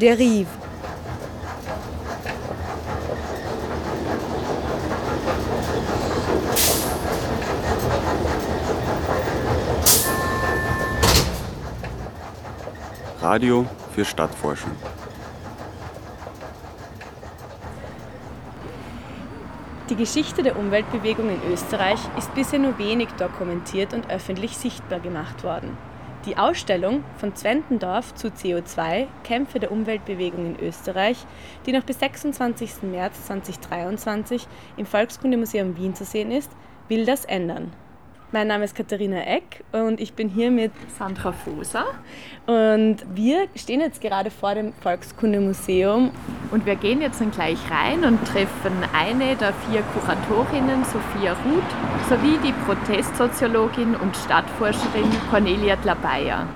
dérive. 0.00 0.48
Radio 13.20 13.66
für 13.94 14.04
Stadtforschung. 14.06 14.70
Die 19.90 19.96
Geschichte 19.96 20.42
der 20.42 20.58
Umweltbewegung 20.58 21.28
in 21.28 21.52
Österreich 21.52 22.00
ist 22.16 22.34
bisher 22.34 22.58
nur 22.58 22.78
wenig 22.78 23.08
dokumentiert 23.18 23.92
und 23.92 24.08
öffentlich 24.08 24.56
sichtbar 24.56 25.00
gemacht 25.00 25.44
worden. 25.44 25.76
Die 26.26 26.36
Ausstellung 26.36 27.02
von 27.16 27.34
Zwentendorf 27.34 28.14
zu 28.14 28.28
CO2 28.28 29.06
Kämpfe 29.24 29.58
der 29.58 29.72
Umweltbewegung 29.72 30.54
in 30.54 30.60
Österreich, 30.60 31.16
die 31.64 31.72
noch 31.72 31.84
bis 31.84 31.98
26. 32.00 32.82
März 32.82 33.24
2023 33.24 34.46
im 34.76 34.84
Volkskundemuseum 34.84 35.78
Wien 35.78 35.94
zu 35.94 36.04
sehen 36.04 36.30
ist, 36.30 36.50
will 36.88 37.06
das 37.06 37.24
ändern. 37.24 37.72
Mein 38.32 38.46
Name 38.46 38.64
ist 38.64 38.76
Katharina 38.76 39.26
Eck 39.26 39.64
und 39.72 40.00
ich 40.00 40.12
bin 40.12 40.28
hier 40.28 40.52
mit 40.52 40.70
Sandra 40.96 41.32
Foser. 41.32 41.86
Und 42.46 42.98
wir 43.12 43.48
stehen 43.56 43.80
jetzt 43.80 44.00
gerade 44.00 44.30
vor 44.30 44.54
dem 44.54 44.72
Volkskundemuseum. 44.72 46.12
Und 46.52 46.64
wir 46.64 46.76
gehen 46.76 47.02
jetzt 47.02 47.20
dann 47.20 47.32
gleich 47.32 47.58
rein 47.68 48.04
und 48.04 48.24
treffen 48.24 48.84
eine 48.96 49.34
der 49.34 49.52
vier 49.52 49.82
Kuratorinnen, 49.82 50.84
Sophia 50.84 51.32
Ruth, 51.44 52.08
sowie 52.08 52.38
die 52.46 52.52
Protestsoziologin 52.66 53.96
und 53.96 54.16
Stadtforscherin 54.16 55.10
Cornelia 55.28 55.74
Tlabayer. 55.74 56.46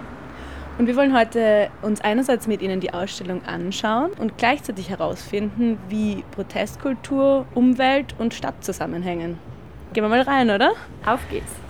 Und 0.79 0.87
wir 0.87 0.95
wollen 0.95 1.17
heute 1.17 1.71
uns 1.83 2.01
einerseits 2.01 2.47
mit 2.47 2.63
Ihnen 2.63 2.79
die 2.79 2.95
Ausstellung 2.95 3.45
anschauen 3.47 4.13
und 4.13 4.39
gleichzeitig 4.39 4.91
herausfinden, 4.91 5.79
wie 5.89 6.23
Protestkultur, 6.37 7.47
Umwelt 7.53 8.15
und 8.21 8.33
Stadt 8.33 8.63
zusammenhängen. 8.63 9.41
Gehen 9.93 10.05
wir 10.05 10.09
mal 10.09 10.23
rein, 10.23 10.51
oder? 10.51 10.73
Auf 11.05 11.21
geht's! 11.31 11.64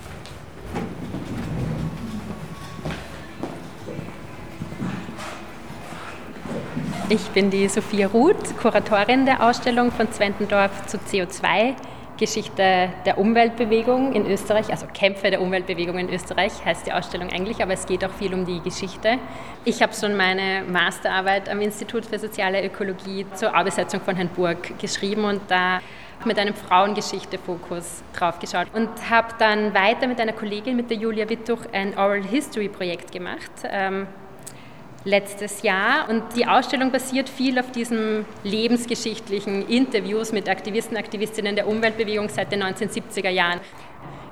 Ich 7.11 7.29
bin 7.33 7.51
die 7.51 7.69
Sophia 7.69 8.07
Ruth, 8.07 8.57
Kuratorin 8.57 9.27
der 9.27 9.47
Ausstellung 9.47 9.93
von 9.93 10.11
Zwentendorf 10.11 10.87
zu 10.87 10.97
CO2, 10.97 11.75
Geschichte 12.17 12.89
der 13.05 13.19
Umweltbewegung 13.19 14.15
in 14.15 14.27
Österreich, 14.27 14.71
also 14.71 14.87
Kämpfe 14.87 15.31
der 15.31 15.43
Umweltbewegung 15.43 15.99
in 15.99 16.09
Österreich 16.09 16.65
heißt 16.65 16.87
die 16.87 16.95
Ausstellung 16.95 17.29
eigentlich, 17.31 17.63
aber 17.63 17.75
es 17.75 17.85
geht 17.85 18.03
auch 18.07 18.11
viel 18.11 18.33
um 18.33 18.47
die 18.47 18.59
Geschichte. 18.61 19.19
Ich 19.67 19.83
habe 19.83 19.93
schon 19.93 20.17
meine 20.17 20.65
Masterarbeit 20.67 21.51
am 21.51 21.61
Institut 21.61 22.07
für 22.07 22.19
soziale 22.19 22.65
Ökologie 22.65 23.27
zur 23.35 23.55
Arbeitssetzung 23.55 24.01
von 24.01 24.17
Herrn 24.17 24.31
Burg 24.31 24.79
geschrieben 24.79 25.27
und 25.27 25.43
da 25.49 25.81
mit 26.25 26.39
einem 26.39 26.55
Frauengeschichte-Fokus 26.55 28.03
drauf 28.17 28.39
geschaut 28.39 28.69
und 28.73 28.89
habe 29.11 29.29
dann 29.39 29.75
weiter 29.75 30.07
mit 30.07 30.19
einer 30.23 30.33
Kollegin, 30.33 30.75
mit 30.75 30.89
der 30.89 30.97
Julia 30.97 31.29
Wittuch, 31.29 31.61
ein 31.71 31.99
Oral 31.99 32.25
History 32.25 32.71
Projekt 32.71 33.13
gemacht. 33.13 33.51
Ähm, 33.65 34.07
letztes 35.05 35.63
Jahr. 35.63 36.09
Und 36.09 36.23
die 36.37 36.47
Ausstellung 36.47 36.91
basiert 36.91 37.29
viel 37.29 37.59
auf 37.59 37.71
diesen 37.71 38.25
lebensgeschichtlichen 38.43 39.69
Interviews 39.69 40.33
mit 40.33 40.49
Aktivisten, 40.49 40.97
Aktivistinnen 40.97 41.57
der 41.57 41.69
Umweltbewegung 41.69 42.29
seit 42.29 42.53
den 42.53 42.63
1970er 42.63 43.31
Jahren. 43.31 43.61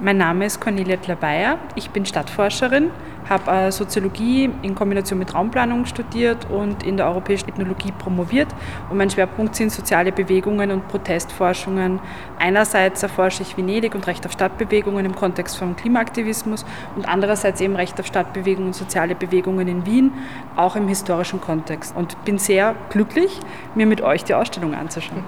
Mein 0.04 0.16
Name 0.16 0.46
ist 0.46 0.60
Cornelia 0.60 0.96
Tlabayer. 0.96 1.58
Ich 1.76 1.90
bin 1.90 2.04
Stadtforscherin, 2.04 2.90
habe 3.30 3.48
äh, 3.52 3.70
Soziologie 3.70 4.50
in 4.62 4.74
Kombination 4.74 5.16
mit 5.16 5.32
Raumplanung 5.32 5.86
studiert 5.86 6.44
und 6.50 6.82
in 6.82 6.96
der 6.96 7.06
europäischen 7.06 7.48
Ethnologie 7.48 7.92
promoviert. 7.92 8.48
Und 8.90 8.96
mein 8.96 9.10
Schwerpunkt 9.10 9.54
sind 9.54 9.70
soziale 9.70 10.10
Bewegungen 10.10 10.72
und 10.72 10.88
Protestforschungen. 10.88 12.00
Einerseits 12.36 13.04
erforsche 13.04 13.42
ich 13.42 13.56
Venedig 13.56 13.94
und 13.94 14.04
Recht 14.08 14.26
auf 14.26 14.32
Stadtbewegungen 14.32 15.06
im 15.06 15.14
Kontext 15.14 15.56
von 15.56 15.76
Klimaaktivismus 15.76 16.64
und 16.96 17.08
andererseits 17.08 17.60
eben 17.60 17.76
Recht 17.76 18.00
auf 18.00 18.06
Stadtbewegungen 18.06 18.70
und 18.70 18.74
soziale 18.74 19.14
Bewegungen 19.14 19.68
in 19.68 19.86
Wien, 19.86 20.14
auch 20.56 20.74
im 20.74 20.88
historischen 20.88 21.40
Kontext. 21.40 21.94
Und 21.94 22.24
bin 22.24 22.38
sehr 22.38 22.74
glücklich, 22.90 23.38
mir 23.76 23.86
mit 23.86 24.00
euch 24.00 24.24
die 24.24 24.34
Ausstellung 24.34 24.74
anzuschauen. 24.74 25.22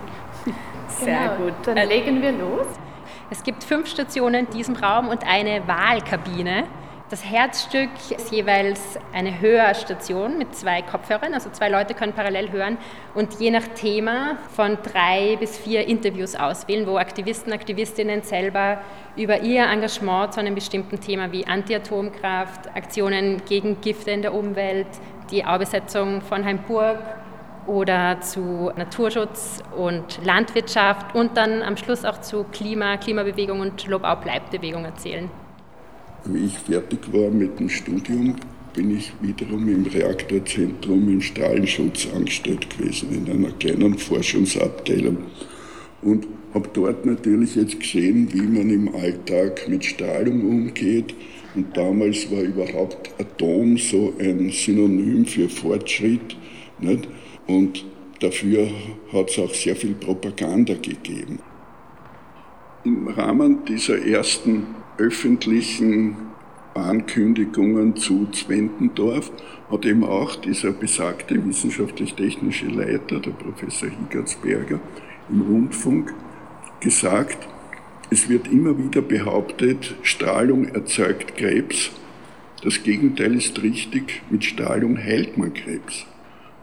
Sehr 0.89 1.29
genau, 1.29 1.45
gut, 1.45 1.55
dann 1.65 1.77
legen 1.89 2.21
wir 2.21 2.33
los. 2.33 2.67
Es 3.31 3.43
gibt 3.43 3.65
fünf 3.65 3.89
Stationen 3.89 4.47
in 4.47 4.53
diesem 4.53 4.77
Raum 4.77 5.09
und 5.09 5.27
eine 5.27 5.67
Wahlkabine. 5.67 6.65
Das 7.09 7.25
Herzstück 7.25 7.91
ist 8.15 8.33
jeweils 8.33 8.99
eine 9.13 9.41
Hörstation 9.41 10.37
mit 10.37 10.55
zwei 10.55 10.83
Kopfhörern, 10.83 11.33
also 11.33 11.49
zwei 11.51 11.69
Leute 11.69 11.95
können 11.95 12.13
parallel 12.13 12.51
hören 12.51 12.77
und 13.15 13.41
je 13.41 13.51
nach 13.51 13.67
Thema 13.75 14.37
von 14.55 14.79
drei 14.83 15.37
bis 15.39 15.57
vier 15.57 15.87
Interviews 15.87 16.35
auswählen, 16.35 16.87
wo 16.87 16.97
Aktivisten, 16.97 17.53
Aktivistinnen 17.53 18.23
selber 18.23 18.81
über 19.17 19.41
ihr 19.41 19.65
Engagement 19.65 20.35
zu 20.35 20.41
einem 20.41 20.55
bestimmten 20.55 21.01
Thema 21.01 21.31
wie 21.31 21.47
Anti-Atomkraft, 21.47 22.75
Aktionen 22.75 23.43
gegen 23.47 23.81
Gifte 23.81 24.11
in 24.11 24.23
der 24.23 24.35
Umwelt, 24.35 24.89
die 25.31 25.45
Aubesetzung 25.45 26.21
von 26.21 26.45
Heimburg 26.45 26.99
oder 27.67 28.21
zu 28.21 28.71
Naturschutz 28.77 29.63
und 29.77 30.25
Landwirtschaft 30.25 31.15
und 31.15 31.37
dann 31.37 31.63
am 31.63 31.77
Schluss 31.77 32.05
auch 32.05 32.21
zu 32.21 32.45
Klima, 32.45 32.97
Klimabewegung 32.97 33.61
und 33.61 33.87
Lobau 33.87 34.17
bleibt 34.17 34.51
Bewegung 34.51 34.85
erzählen. 34.85 35.31
Wie 36.25 36.47
ich 36.47 36.59
fertig 36.59 37.13
war 37.13 37.31
mit 37.31 37.59
dem 37.61 37.69
Studium, 37.69 38.37
bin 38.75 38.97
ich 38.97 39.13
wiederum 39.21 39.69
im 39.69 39.87
Reaktorzentrum 39.87 41.09
im 41.09 41.21
Strahlenschutz 41.21 42.09
angestellt 42.15 42.69
gewesen, 42.71 43.11
in 43.13 43.31
einer 43.31 43.53
kleinen 43.53 43.99
Forschungsabteilung. 43.99 45.19
Und 46.03 46.27
habe 46.55 46.69
dort 46.73 47.05
natürlich 47.05 47.57
jetzt 47.57 47.81
gesehen, 47.81 48.29
wie 48.33 48.43
man 48.43 48.71
im 48.71 48.95
Alltag 48.95 49.69
mit 49.69 49.85
Strahlung 49.85 50.49
umgeht. 50.49 51.15
Und 51.55 51.77
damals 51.77 52.31
war 52.31 52.43
überhaupt 52.43 53.11
Atom 53.19 53.77
so 53.77 54.13
ein 54.19 54.51
Synonym 54.51 55.25
für 55.25 55.49
Fortschritt. 55.49 56.37
Nicht? 56.81 57.09
Und 57.47 57.85
dafür 58.21 58.69
hat 59.13 59.31
es 59.31 59.39
auch 59.39 59.55
sehr 59.55 59.77
viel 59.77 59.95
Propaganda 59.95 60.75
gegeben. 60.75 61.41
Im 62.85 63.09
Rahmen 63.09 63.65
dieser 63.65 64.05
ersten 64.05 64.67
öffentlichen 64.99 66.17
Ankündigungen 66.75 67.97
zu 67.97 68.27
Zwentendorf 68.33 69.31
hat 69.71 69.85
eben 69.85 70.05
auch 70.05 70.37
dieser 70.37 70.73
besagte 70.73 71.45
wissenschaftlich-technische 71.47 72.67
Leiter, 72.67 73.21
der 73.21 73.31
Professor 73.31 73.89
Higatzberger, 73.89 74.81
im 75.31 75.41
Rundfunk 75.41 76.13
gesagt, 76.81 77.49
es 78.11 78.29
wird 78.29 78.49
immer 78.49 78.77
wieder 78.77 79.03
behauptet, 79.03 79.95
Strahlung 80.03 80.67
erzeugt 80.67 81.37
Krebs. 81.37 81.91
Das 82.63 82.83
Gegenteil 82.83 83.35
ist 83.35 83.63
richtig, 83.63 84.23
mit 84.31 84.45
Strahlung 84.45 84.99
heilt 84.99 85.39
man 85.39 85.55
Krebs. 85.55 86.07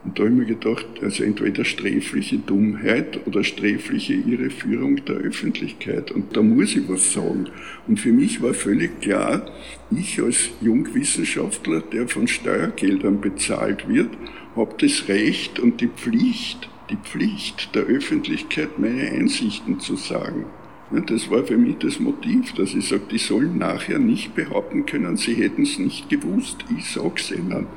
Und 0.03 0.17
da 0.17 0.23
habe 0.23 0.33
ich 0.33 0.39
mir 0.39 0.45
gedacht, 0.45 0.85
also 1.01 1.23
entweder 1.23 1.63
sträfliche 1.63 2.39
Dummheit 2.39 3.25
oder 3.27 3.43
sträfliche 3.43 4.13
Irreführung 4.13 5.05
der 5.05 5.17
Öffentlichkeit. 5.17 6.11
Und 6.11 6.35
da 6.35 6.41
muss 6.41 6.75
ich 6.75 6.89
was 6.89 7.13
sagen. 7.13 7.47
Und 7.87 7.99
für 7.99 8.11
mich 8.11 8.41
war 8.41 8.55
völlig 8.55 8.99
klar, 9.01 9.45
ich 9.91 10.19
als 10.19 10.49
Jungwissenschaftler, 10.59 11.81
der 11.81 12.07
von 12.07 12.27
Steuergeldern 12.27 13.21
bezahlt 13.21 13.87
wird, 13.87 14.09
habe 14.55 14.73
das 14.79 15.07
Recht 15.07 15.59
und 15.59 15.81
die 15.81 15.87
Pflicht, 15.87 16.67
die 16.89 16.97
Pflicht 16.97 17.75
der 17.75 17.83
Öffentlichkeit, 17.83 18.79
meine 18.79 19.11
Einsichten 19.11 19.79
zu 19.79 19.95
sagen. 19.95 20.45
Das 21.07 21.29
war 21.29 21.45
für 21.45 21.57
mich 21.57 21.77
das 21.77 21.99
Motiv, 21.99 22.53
dass 22.53 22.73
ich 22.73 22.89
sage, 22.89 23.03
die 23.09 23.17
sollen 23.17 23.57
nachher 23.57 23.99
nicht 23.99 24.35
behaupten 24.35 24.85
können, 24.85 25.15
sie 25.15 25.35
hätten 25.35 25.61
es 25.61 25.79
nicht 25.79 26.09
gewusst. 26.09 26.65
Ich 26.77 26.89
sage 26.89 27.13
es 27.15 27.31
ihnen. 27.31 27.67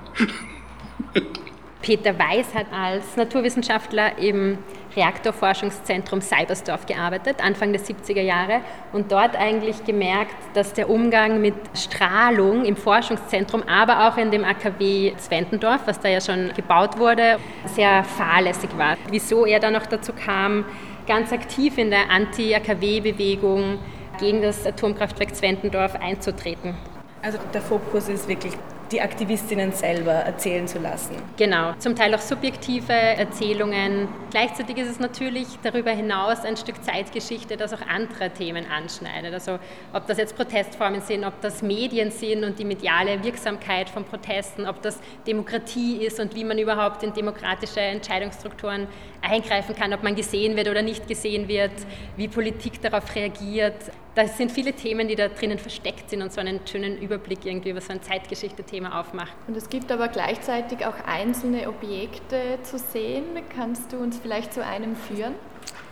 Peter 1.85 2.19
Weiß 2.19 2.55
hat 2.55 2.65
als 2.73 3.15
Naturwissenschaftler 3.15 4.17
im 4.17 4.57
Reaktorforschungszentrum 4.97 6.23
Cybersdorf 6.23 6.87
gearbeitet, 6.87 7.45
Anfang 7.45 7.75
der 7.75 7.83
70er 7.83 8.23
Jahre, 8.23 8.63
und 8.95 9.13
dort 9.13 9.37
eigentlich 9.37 9.85
gemerkt, 9.85 10.35
dass 10.55 10.73
der 10.73 10.89
Umgang 10.89 11.43
mit 11.43 11.55
Strahlung 11.77 12.65
im 12.65 12.75
Forschungszentrum, 12.75 13.63
aber 13.65 14.09
auch 14.09 14.17
in 14.17 14.31
dem 14.31 14.45
AKW 14.45 15.13
Zwentendorf, 15.19 15.83
was 15.85 16.01
da 16.01 16.09
ja 16.09 16.23
schon 16.23 16.55
gebaut 16.57 16.99
wurde, 16.99 17.37
sehr 17.67 18.03
fahrlässig 18.03 18.71
war. 18.79 18.97
Wieso 19.11 19.45
er 19.45 19.61
dann 19.61 19.75
noch 19.75 19.85
dazu 19.85 20.15
kam, 20.15 20.65
ganz 21.07 21.35
aktiv 21.35 21.77
in 21.77 21.91
der 21.91 22.09
Anti-AKW-Bewegung 22.11 23.79
gegen 24.19 24.41
das 24.41 24.67
Atomkraftwerk 24.67 25.37
Zwentendorf 25.37 25.97
einzutreten. 25.97 26.75
Also 27.21 27.37
der 27.53 27.61
Fokus 27.61 28.09
ist 28.09 28.27
wirklich 28.27 28.55
die 28.95 29.01
Aktivistinnen 29.01 29.73
selber 29.73 30.13
erzählen 30.13 30.69
zu 30.69 30.79
lassen. 30.79 31.17
Genau, 31.37 31.73
zum 31.81 31.97
Teil 31.97 32.15
auch 32.15 32.21
subjektive 32.21 32.93
Erzählungen. 32.93 34.07
Gleichzeitig 34.31 34.79
ist 34.79 34.89
es 34.89 35.01
natürlich 35.01 35.49
darüber 35.65 35.91
hinaus 35.91 36.45
ein 36.45 36.57
Stück 36.57 36.83
Zeitgeschichte, 36.85 37.57
das 37.57 37.75
auch 37.75 37.81
andere 37.89 38.31
Themen 38.31 38.65
anschneidet. 38.71 39.35
Also 39.35 39.59
ob 39.93 40.07
das 40.07 40.19
jetzt 40.19 40.37
Protestformen 40.37 41.01
sind, 41.01 41.25
ob 41.25 41.41
das 41.41 41.61
Medien 41.61 42.13
sind 42.13 42.45
und 42.45 42.57
die 42.61 42.65
mediale 42.65 43.25
Wirksamkeit 43.25 43.89
von 43.89 44.05
Protesten, 44.05 44.65
ob 44.65 44.81
das 44.81 45.01
Demokratie 45.27 46.05
ist 46.05 46.21
und 46.21 46.37
wie 46.37 46.45
man 46.45 46.57
überhaupt 46.59 47.03
in 47.03 47.13
demokratische 47.13 47.81
Entscheidungsstrukturen 47.81 48.87
eingreifen 49.23 49.75
kann, 49.75 49.93
ob 49.93 50.05
man 50.05 50.15
gesehen 50.15 50.57
wird 50.57 50.69
oder 50.69 50.83
nicht 50.83 51.09
gesehen 51.09 51.49
wird, 51.49 51.73
wie 52.17 52.29
Politik 52.29 52.81
darauf 52.81 53.13
reagiert. 53.17 53.75
Das 54.15 54.39
sind 54.39 54.53
viele 54.53 54.73
Themen, 54.73 55.09
die 55.09 55.17
da 55.17 55.27
drinnen 55.27 55.59
versteckt 55.59 56.11
sind 56.11 56.23
und 56.23 56.33
so 56.33 56.41
einen 56.41 56.61
schönen 56.71 56.99
Überblick 56.99 57.45
irgendwie 57.45 57.71
über 57.71 57.81
so 57.81 57.93
ein 57.93 58.01
Zeitgeschichte-Thema 58.01 59.01
aufmachen. 59.01 59.33
Und 59.49 59.57
es 59.57 59.69
gibt 59.69 59.91
aber 59.91 60.07
gleichzeitig 60.07 60.87
auch 60.87 60.95
einzelne 61.05 61.69
Objekte 61.69 62.59
zu 62.63 62.79
sehen. 62.79 63.25
Kannst 63.57 63.93
du 63.93 63.97
uns 63.97 64.19
vielleicht 64.19 64.53
zu 64.55 64.65
einem 64.65 64.95
führen? 64.95 65.35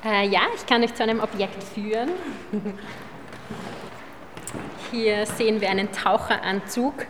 Äh, 0.05 0.29
ja, 0.29 0.43
ich 0.55 0.65
kann 0.67 0.85
euch 0.85 0.95
zu 0.95 1.03
einem 1.03 1.19
Objekt 1.19 1.63
führen. 1.65 2.11
Hier 4.93 5.27
sehen 5.27 5.61
wir 5.61 5.71
einen 5.71 5.91
Taucheranzug, 5.91 7.07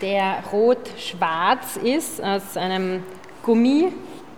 der 0.00 0.42
rot-schwarz 0.50 1.76
ist, 1.76 2.20
aus 2.22 2.56
einem 2.56 3.04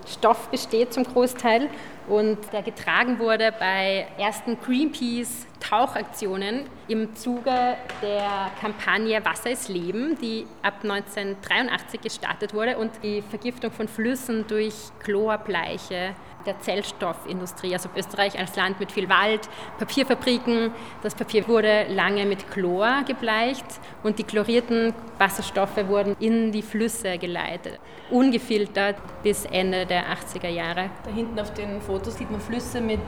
Gummistoff 0.09 0.49
besteht 0.49 0.95
zum 0.95 1.05
Großteil 1.05 1.69
und 2.09 2.39
der 2.53 2.63
getragen 2.63 3.19
wurde 3.19 3.53
bei 3.59 4.07
ersten 4.17 4.59
Greenpeace-Tauchaktionen 4.59 6.65
im 6.89 7.15
Zuge 7.15 7.77
der 8.01 8.51
Kampagne 8.59 9.23
Wasser 9.25 9.51
ist 9.51 9.69
Leben, 9.69 10.17
die 10.19 10.47
ab 10.63 10.77
1983 10.83 12.01
gestartet 12.01 12.55
wurde 12.55 12.79
und 12.79 12.91
die 13.03 13.21
Vergiftung 13.21 13.71
von 13.71 13.87
Flüssen 13.87 14.47
durch 14.49 14.75
Chlorbleiche 15.01 16.15
der 16.47 16.59
Zellstoffindustrie. 16.61 17.73
Also 17.73 17.89
Österreich 17.97 18.39
als 18.39 18.57
Land 18.57 18.81
mit 18.81 18.93
viel 18.93 19.09
Wald, 19.09 19.49
Papierfabriken. 19.79 20.73
Das 21.03 21.15
Papier 21.15 21.47
wurde 21.49 21.87
lange 21.89 22.27
mit 22.27 22.51
Chlor 22.51 23.03
gebleicht 23.07 23.67
und 24.03 24.19
die 24.19 24.25
chlorierten 24.25 24.95
Wasserstoffe 25.19 25.87
wurden 25.87 26.17
in 26.21 26.53
die 26.53 26.63
Flüsse 26.63 27.19
geleitet, 27.19 27.79
ungefiltert 28.11 28.97
bis 29.23 29.45
Ende 29.45 29.87
der 29.87 30.05
80er 30.07 30.49
Jahre. 30.49 30.91
Da 31.05 31.11
hinten 31.11 31.39
auf 31.39 31.53
den 31.55 31.81
Fotos 31.81 32.17
sieht 32.17 32.31
man 32.31 32.41
Flüsse 32.41 32.81
mit 32.81 33.01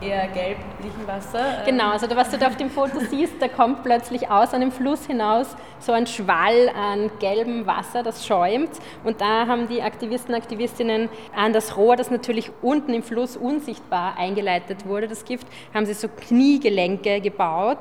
eher 0.00 0.26
gelblichem 0.28 1.06
Wasser. 1.06 1.62
Genau, 1.64 1.90
also 1.90 2.06
was 2.14 2.30
du 2.30 2.38
da 2.38 2.48
auf 2.48 2.56
dem 2.56 2.70
Foto 2.70 3.00
siehst, 3.00 3.40
da 3.40 3.48
kommt 3.48 3.82
plötzlich 3.82 4.30
aus 4.30 4.52
einem 4.52 4.70
Fluss 4.70 5.06
hinaus 5.06 5.56
so 5.78 5.92
ein 5.92 6.06
Schwall 6.06 6.70
an 6.74 7.10
gelbem 7.18 7.66
Wasser, 7.66 8.02
das 8.02 8.26
schäumt. 8.26 8.70
Und 9.04 9.20
da 9.20 9.46
haben 9.46 9.68
die 9.68 9.82
Aktivisten, 9.82 10.34
Aktivistinnen 10.34 11.08
an 11.34 11.52
das 11.52 11.76
Rohr, 11.76 11.96
das 11.96 12.10
natürlich 12.10 12.50
unten 12.62 12.92
im 12.92 13.02
Fluss 13.02 13.36
unsichtbar 13.36 14.16
eingeleitet 14.18 14.86
wurde, 14.86 15.08
das 15.08 15.24
Gift, 15.24 15.46
haben 15.72 15.86
sie 15.86 15.94
so 15.94 16.08
Kniegelenke 16.08 17.20
gebaut 17.20 17.78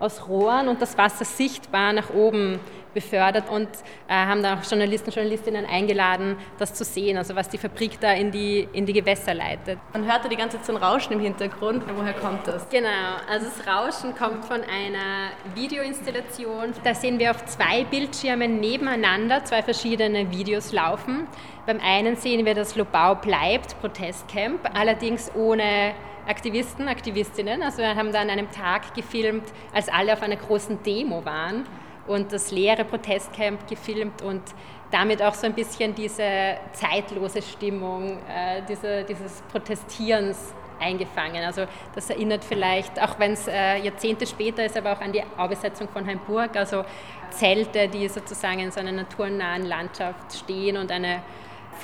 aus 0.00 0.28
Rohren 0.28 0.68
und 0.68 0.82
das 0.82 0.98
Wasser 0.98 1.24
sichtbar 1.24 1.92
nach 1.92 2.12
oben 2.12 2.58
befördert 2.94 3.50
und 3.50 3.68
äh, 4.08 4.14
haben 4.14 4.42
da 4.42 4.54
auch 4.54 4.62
Journalisten 4.62 5.08
und 5.08 5.16
Journalistinnen 5.16 5.66
eingeladen, 5.66 6.36
das 6.58 6.72
zu 6.72 6.84
sehen, 6.84 7.18
also 7.18 7.36
was 7.36 7.48
die 7.48 7.58
Fabrik 7.58 8.00
da 8.00 8.12
in 8.12 8.30
die, 8.30 8.66
in 8.72 8.86
die 8.86 8.92
Gewässer 8.92 9.34
leitet. 9.34 9.78
Man 9.92 10.10
hörte 10.10 10.28
die 10.28 10.36
ganze 10.36 10.56
Zeit 10.56 10.66
so 10.66 10.74
ein 10.74 10.82
Rauschen 10.82 11.12
im 11.12 11.20
Hintergrund. 11.20 11.84
Woher 11.94 12.14
kommt 12.14 12.46
das? 12.46 12.68
Genau, 12.70 12.88
also 13.28 13.46
das 13.46 13.66
Rauschen 13.66 14.14
kommt 14.14 14.44
von 14.44 14.62
einer 14.62 15.30
Videoinstallation. 15.54 16.72
Da 16.84 16.94
sehen 16.94 17.18
wir 17.18 17.32
auf 17.32 17.44
zwei 17.46 17.84
Bildschirmen 17.84 18.60
nebeneinander 18.60 19.44
zwei 19.44 19.62
verschiedene 19.62 20.30
Videos 20.30 20.72
laufen. 20.72 21.26
Beim 21.66 21.80
einen 21.80 22.16
sehen 22.16 22.46
wir 22.46 22.54
das 22.54 22.76
Lobau 22.76 23.14
bleibt 23.16 23.80
Protestcamp, 23.80 24.60
allerdings 24.74 25.30
ohne 25.34 25.94
Aktivisten, 26.26 26.88
Aktivistinnen. 26.88 27.62
Also 27.62 27.78
wir 27.78 27.94
haben 27.94 28.12
da 28.12 28.20
an 28.20 28.30
einem 28.30 28.50
Tag 28.50 28.94
gefilmt, 28.94 29.44
als 29.74 29.88
alle 29.88 30.12
auf 30.12 30.22
einer 30.22 30.36
großen 30.36 30.82
Demo 30.82 31.24
waren 31.24 31.64
und 32.06 32.32
das 32.32 32.50
leere 32.50 32.84
Protestcamp 32.84 33.66
gefilmt 33.68 34.22
und 34.22 34.42
damit 34.90 35.22
auch 35.22 35.34
so 35.34 35.46
ein 35.46 35.54
bisschen 35.54 35.94
diese 35.94 36.56
zeitlose 36.72 37.42
Stimmung 37.42 38.18
äh, 38.28 38.62
diese, 38.68 39.04
dieses 39.04 39.42
Protestierens 39.50 40.54
eingefangen. 40.80 41.42
Also 41.44 41.66
das 41.94 42.10
erinnert 42.10 42.44
vielleicht, 42.44 43.00
auch 43.00 43.18
wenn 43.18 43.32
es 43.32 43.46
äh, 43.48 43.78
Jahrzehnte 43.78 44.26
später 44.26 44.64
ist, 44.64 44.76
aber 44.76 44.92
auch 44.92 45.00
an 45.00 45.12
die 45.12 45.22
Aubesetzung 45.36 45.88
von 45.88 46.06
Heimburg, 46.06 46.56
also 46.56 46.84
Zelte, 47.30 47.88
die 47.88 48.08
sozusagen 48.08 48.60
in 48.60 48.70
so 48.70 48.80
einer 48.80 48.92
naturnahen 48.92 49.64
Landschaft 49.64 50.36
stehen 50.36 50.76
und 50.76 50.90
eine 50.90 51.22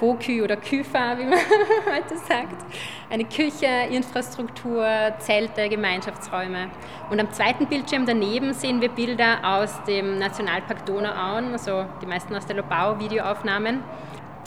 Fokü 0.00 0.42
oder 0.42 0.56
Küfa, 0.56 1.18
wie 1.18 1.24
man 1.24 1.38
heute 1.94 2.16
sagt. 2.16 2.64
Eine 3.10 3.24
Küche, 3.24 3.66
Infrastruktur, 3.90 4.86
Zelte, 5.18 5.68
Gemeinschaftsräume. 5.68 6.70
Und 7.10 7.20
am 7.20 7.30
zweiten 7.32 7.66
Bildschirm 7.66 8.06
daneben 8.06 8.54
sehen 8.54 8.80
wir 8.80 8.88
Bilder 8.88 9.40
aus 9.44 9.84
dem 9.84 10.18
Nationalpark 10.18 10.86
Donauauen, 10.86 11.52
also 11.52 11.84
die 12.00 12.06
meisten 12.06 12.34
aus 12.34 12.46
der 12.46 12.56
Lobau, 12.56 12.98
Videoaufnahmen. 12.98 13.82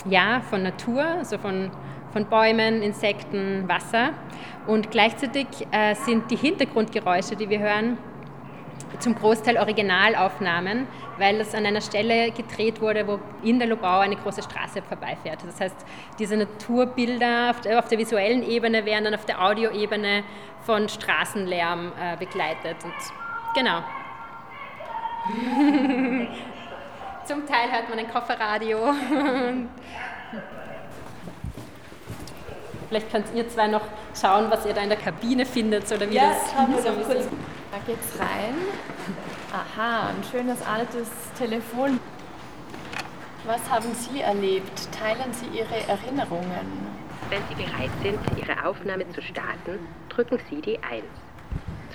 Ja, 0.09 0.41
von 0.49 0.63
Natur, 0.63 1.03
also 1.03 1.37
von, 1.37 1.69
von 2.11 2.25
Bäumen, 2.25 2.81
Insekten, 2.81 3.69
Wasser. 3.69 4.13
Und 4.65 4.89
gleichzeitig 4.89 5.45
äh, 5.69 5.93
sind 5.93 6.31
die 6.31 6.35
Hintergrundgeräusche, 6.35 7.35
die 7.35 7.47
wir 7.47 7.59
hören, 7.59 7.99
zum 8.99 9.15
Großteil 9.15 9.57
Originalaufnahmen, 9.57 10.87
weil 11.17 11.39
es 11.39 11.53
an 11.53 11.65
einer 11.65 11.81
Stelle 11.81 12.31
gedreht 12.31 12.81
wurde, 12.81 13.07
wo 13.07 13.19
in 13.43 13.59
der 13.59 13.67
Lobau 13.67 13.99
eine 13.99 14.15
große 14.15 14.41
Straße 14.43 14.81
vorbeifährt. 14.81 15.39
Das 15.45 15.59
heißt, 15.59 15.75
diese 16.19 16.37
Naturbilder 16.37 17.51
auf 17.51 17.61
der, 17.61 17.79
auf 17.79 17.87
der 17.87 17.97
visuellen 17.97 18.43
Ebene 18.43 18.85
werden 18.85 19.05
dann 19.05 19.15
auf 19.15 19.25
der 19.25 19.43
Audioebene 19.43 20.23
von 20.65 20.87
Straßenlärm 20.87 21.91
äh, 21.99 22.17
begleitet. 22.17 22.77
Und 22.83 22.93
genau. 23.55 23.83
Zum 27.25 27.45
Teil 27.47 27.71
hört 27.71 27.89
man 27.89 27.99
ein 27.99 28.09
Kofferradio. 28.09 28.77
Vielleicht 32.93 33.11
könnt 33.11 33.25
ihr 33.33 33.49
zwei 33.49 33.65
noch 33.65 33.81
schauen, 34.13 34.51
was 34.51 34.67
ihr 34.67 34.73
da 34.75 34.81
in 34.83 34.89
der 34.89 34.99
Kabine 34.99 35.47
findet 35.47 35.91
oder 35.91 36.07
wie 36.07 36.13
ja, 36.13 36.29
das 36.29 36.53
haben 36.53 36.75
wir 36.75 36.79
so 36.79 36.89
kurz. 36.89 37.27
Da 37.71 37.79
geht's 37.87 38.19
rein. 38.19 38.53
Aha, 39.51 40.09
ein 40.09 40.23
schönes 40.31 40.61
altes 40.61 41.09
Telefon. 41.35 41.99
Was 43.47 43.67
haben 43.67 43.91
Sie 43.95 44.21
erlebt? 44.21 44.89
Teilen 44.91 45.33
Sie 45.33 45.47
Ihre 45.57 45.75
Erinnerungen. 45.87 46.93
Wenn 47.31 47.41
Sie 47.49 47.55
bereit 47.55 47.89
sind, 48.03 48.19
Ihre 48.37 48.63
Aufnahme 48.63 49.09
zu 49.09 49.23
starten, 49.23 49.79
drücken 50.09 50.37
Sie 50.51 50.61
die 50.61 50.77
1. 50.83 51.03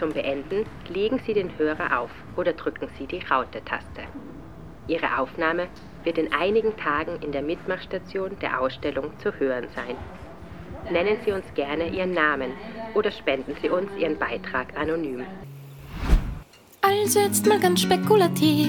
Zum 0.01 0.13
Beenden 0.13 0.67
legen 0.89 1.21
Sie 1.25 1.33
den 1.33 1.57
Hörer 1.59 2.01
auf 2.01 2.11
oder 2.37 2.55
drücken 2.55 2.89
Sie 2.99 3.07
die 3.07 3.25
Raute-Taste. 3.25 4.03
Ihre 4.89 5.21
Aufnahme 5.21 5.69
wird 6.03 6.19
in 6.19 6.33
einigen 6.33 6.77
Tagen 6.77 7.23
in 7.23 7.31
der 7.31 7.43
Mitmachstation 7.43 8.37
der 8.41 8.61
Ausstellung 8.61 9.17
zu 9.21 9.33
hören 9.39 9.69
sein. 9.77 9.97
Nennen 10.91 11.19
Sie 11.25 11.33
uns 11.33 11.45
gerne 11.55 11.89
Ihren 11.89 12.13
Namen 12.13 12.53
oder 12.95 13.11
spenden 13.11 13.55
Sie 13.61 13.69
uns 13.69 13.91
Ihren 13.99 14.19
Beitrag 14.19 14.69
anonym. 14.79 15.25
Also 16.81 17.21
jetzt 17.21 17.47
mal 17.47 17.61
ganz 17.61 17.83
spekulativ. 17.83 18.69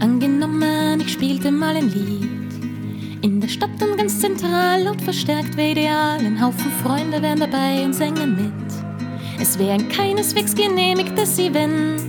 Angenommen, 0.00 1.00
ich 1.00 1.12
spielte 1.12 1.50
mal 1.50 1.76
ein 1.76 1.88
Lied. 1.88 3.24
In 3.24 3.40
der 3.40 3.48
Stadt 3.48 3.82
und 3.82 3.96
ganz 3.96 4.20
zentral, 4.20 4.84
laut 4.84 5.00
verstärkt 5.00 5.56
wäre 5.56 5.72
ideal. 5.72 6.18
Ein 6.20 6.40
Haufen 6.40 6.70
Freunde 6.82 7.20
wären 7.20 7.40
dabei 7.40 7.84
und 7.84 7.92
singen 7.92 8.36
mit. 8.36 9.40
Es 9.40 9.58
wäre 9.58 9.72
ein 9.72 9.88
keineswegs 9.88 10.54
genehmigtes 10.54 11.38
Event 11.38 12.00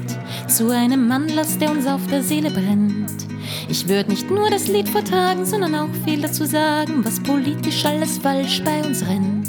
zu 0.47 0.69
einem 0.69 1.11
Anlass, 1.11 1.57
der 1.57 1.71
uns 1.71 1.85
auf 1.87 2.05
der 2.07 2.23
Seele 2.23 2.51
brennt. 2.51 3.08
Ich 3.71 3.87
würde 3.87 4.09
nicht 4.09 4.29
nur 4.31 4.49
das 4.49 4.67
Lied 4.67 4.89
vortragen, 4.89 5.45
sondern 5.45 5.75
auch 5.75 5.89
viel 6.03 6.21
dazu 6.21 6.43
sagen, 6.43 7.05
was 7.05 7.19
politisch 7.19 7.85
alles 7.85 8.17
falsch 8.17 8.63
bei 8.65 8.83
uns 8.83 9.05
rennt. 9.05 9.47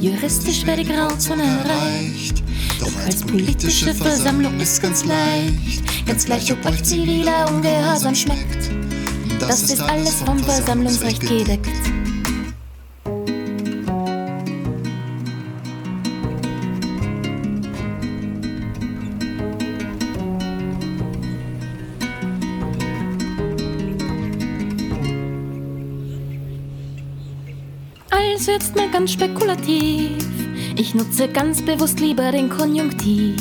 Juristisch 0.00 0.64
wäre 0.64 0.84
die 0.84 0.88
Grauzone 0.88 1.42
erreicht. 1.42 2.44
Doch 2.78 2.96
als 3.04 3.22
politische 3.22 3.92
Versammlung 3.92 4.60
ist 4.60 4.80
ganz 4.80 5.04
leicht. 5.04 5.82
Ganz 6.06 6.26
gleich, 6.26 6.52
ob 6.52 6.64
euch 6.64 6.84
ziviler 6.84 7.50
Ungehorsam 7.50 8.14
schmeckt. 8.14 8.70
Das 9.40 9.64
ist 9.64 9.80
alles 9.80 10.22
vom 10.22 10.38
Versammlungsrecht 10.38 11.20
gedeckt. 11.20 11.93
Jetzt 28.54 28.76
mal 28.76 28.88
ganz 28.90 29.12
spekulativ. 29.12 30.12
Ich 30.76 30.94
nutze 30.94 31.28
ganz 31.28 31.60
bewusst 31.60 31.98
lieber 32.00 32.30
den 32.30 32.48
Konjunktiv 32.48 33.36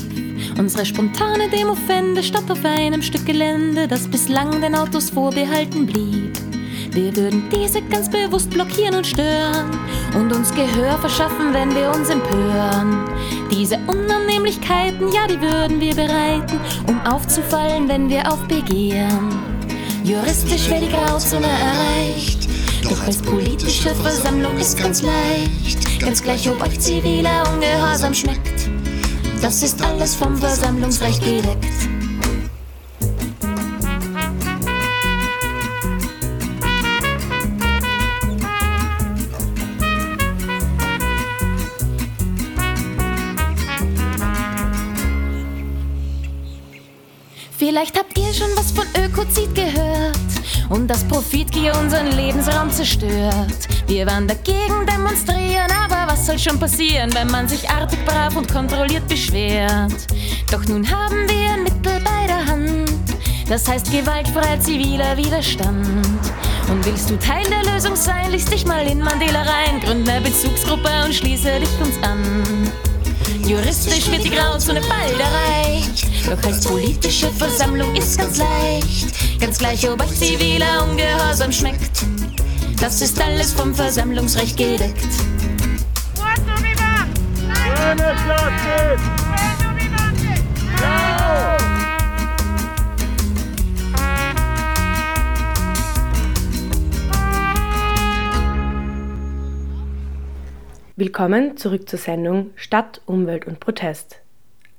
Unsere 0.57 0.85
spontane 0.85 1.49
Demo 1.49 1.75
fände 1.75 2.21
statt 2.23 2.49
auf 2.49 2.63
einem 2.63 3.01
Stück 3.01 3.25
Gelände, 3.25 3.87
das 3.87 4.07
bislang 4.07 4.61
den 4.61 4.75
Autos 4.75 5.09
vorbehalten 5.09 5.85
blieb. 5.85 6.33
Wir 6.91 7.15
würden 7.15 7.43
diese 7.51 7.81
ganz 7.81 8.09
bewusst 8.09 8.49
blockieren 8.49 8.95
und 8.95 9.07
stören 9.07 9.71
und 10.15 10.31
uns 10.31 10.53
Gehör 10.53 10.97
verschaffen, 10.99 11.53
wenn 11.53 11.73
wir 11.73 11.91
uns 11.91 12.09
empören. 12.09 13.09
Diese 13.51 13.77
Unannehmlichkeiten, 13.87 15.11
ja, 15.11 15.25
die 15.27 15.41
würden 15.41 15.79
wir 15.79 15.95
bereiten, 15.95 16.59
um 16.87 16.99
aufzufallen, 17.01 17.87
wenn 17.87 18.09
wir 18.09 18.31
aufbegehren. 18.31 19.39
Juristisch 20.03 20.69
wäre 20.69 20.81
die 20.81 20.91
Grauzone 20.91 21.47
erreicht, 21.47 22.42
doch 22.83 23.03
als 23.03 23.17
politische 23.17 23.93
Versammlung 23.95 24.57
ist 24.57 24.77
ganz 24.77 25.01
leicht. 25.01 25.99
Ganz 25.99 26.21
gleich, 26.21 26.49
ob 26.49 26.61
euch 26.61 26.79
ziviler 26.79 27.43
Ungehorsam 27.53 28.13
schmeckt, 28.13 28.69
das 29.41 29.63
ist 29.63 29.81
alles 29.81 30.15
vom 30.15 30.35
Versammlungsrecht 30.37 31.23
gedeckt. 31.23 31.65
Vielleicht 47.57 47.97
habt 47.97 48.17
ihr 48.17 48.33
schon 48.33 48.49
was 48.55 48.71
von 48.71 48.85
Ökozid 49.01 49.55
gehört 49.55 50.32
und 50.73 50.87
dass 50.87 51.03
Profitgier 51.03 51.77
unseren 51.77 52.07
Lebensraum 52.07 52.71
zerstört. 52.71 53.67
Wir 53.85 54.07
waren 54.07 54.27
dagegen 54.27 54.85
demonstrieren, 54.87 55.71
aber 55.85 56.11
was 56.11 56.25
soll 56.25 56.39
schon 56.39 56.59
passieren, 56.59 57.13
wenn 57.13 57.29
man 57.29 57.47
sich 57.47 57.69
artig, 57.69 57.99
brav 58.05 58.35
und 58.35 58.51
kontrolliert 58.51 59.07
beschwert? 59.07 60.07
Doch 60.51 60.65
nun 60.65 60.89
haben 60.89 61.29
wir 61.29 61.53
ein 61.53 61.63
Mittel 61.63 62.01
bei 62.03 62.27
der 62.27 62.45
Hand, 62.45 62.91
das 63.47 63.67
heißt 63.67 63.91
gewaltfreier 63.91 64.59
ziviler 64.59 65.15
Widerstand. 65.15 66.07
Und 66.69 66.85
willst 66.85 67.09
du 67.09 67.19
Teil 67.19 67.45
der 67.45 67.71
Lösung 67.71 67.95
sein, 67.95 68.31
lies 68.31 68.45
dich 68.45 68.65
mal 68.65 68.87
in 68.87 68.99
Mandela 68.99 69.43
rein, 69.43 69.79
gründe 69.79 70.11
eine 70.11 70.21
Bezugsgruppe 70.21 70.89
und 71.05 71.13
schließe 71.13 71.59
dich 71.59 71.81
uns 71.81 72.01
an. 72.01 72.71
Juristisch 73.45 74.09
wird 74.09 74.23
die 74.23 74.31
Grauzone 74.31 74.81
bald 74.81 75.19
erreicht. 75.19 76.02
Doch 76.25 76.41
als 76.43 76.65
politische 76.65 77.27
Versammlung 77.31 77.93
ist 77.95 78.17
ganz 78.17 78.37
leicht. 78.37 79.39
Ganz 79.39 79.57
gleich, 79.57 79.87
ob 79.89 80.01
euch 80.01 80.17
ziviler 80.17 80.87
Ungehorsam 80.89 81.51
schmeckt. 81.51 82.05
Das 82.79 83.01
ist 83.01 83.21
alles 83.21 83.51
vom 83.53 83.75
Versammlungsrecht 83.75 84.55
gedeckt. 84.55 85.05
Willkommen 100.95 101.57
zurück 101.57 101.89
zur 101.89 101.99
Sendung 101.99 102.51
Stadt, 102.55 103.01
Umwelt 103.05 103.45
und 103.45 103.59
Protest. 103.59 104.22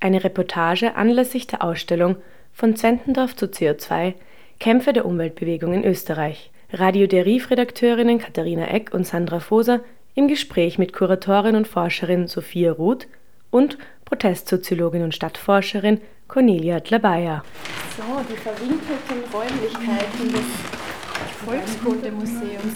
Eine 0.04 0.22
Reportage 0.22 0.96
anlässlich 0.96 1.46
der 1.46 1.64
Ausstellung 1.64 2.16
von 2.52 2.76
Zwentendorf 2.76 3.36
zu 3.36 3.46
CO2 3.46 4.12
Kämpfe 4.60 4.92
der 4.92 5.06
Umweltbewegung 5.06 5.72
in 5.72 5.82
Österreich. 5.82 6.50
Radio 6.70 7.06
Deriv-Redakteurinnen 7.06 8.18
Katharina 8.18 8.66
Eck 8.66 8.92
und 8.92 9.06
Sandra 9.06 9.40
Foser 9.40 9.80
im 10.14 10.28
Gespräch 10.28 10.76
mit 10.76 10.92
Kuratorin 10.92 11.56
und 11.56 11.66
Forscherin 11.66 12.26
Sophia 12.26 12.72
Ruth 12.72 13.06
und 13.50 13.78
Protestsoziologin 14.04 15.04
und 15.04 15.14
Stadtforscherin 15.14 16.02
Cornelia 16.28 16.80
Dlabaya. 16.80 17.42
So, 17.96 18.02
die 18.28 18.36
verwinkelten 18.36 19.24
Räumlichkeiten 19.32 20.32
des 20.32 20.44
Volkskundemuseums. 21.46 22.74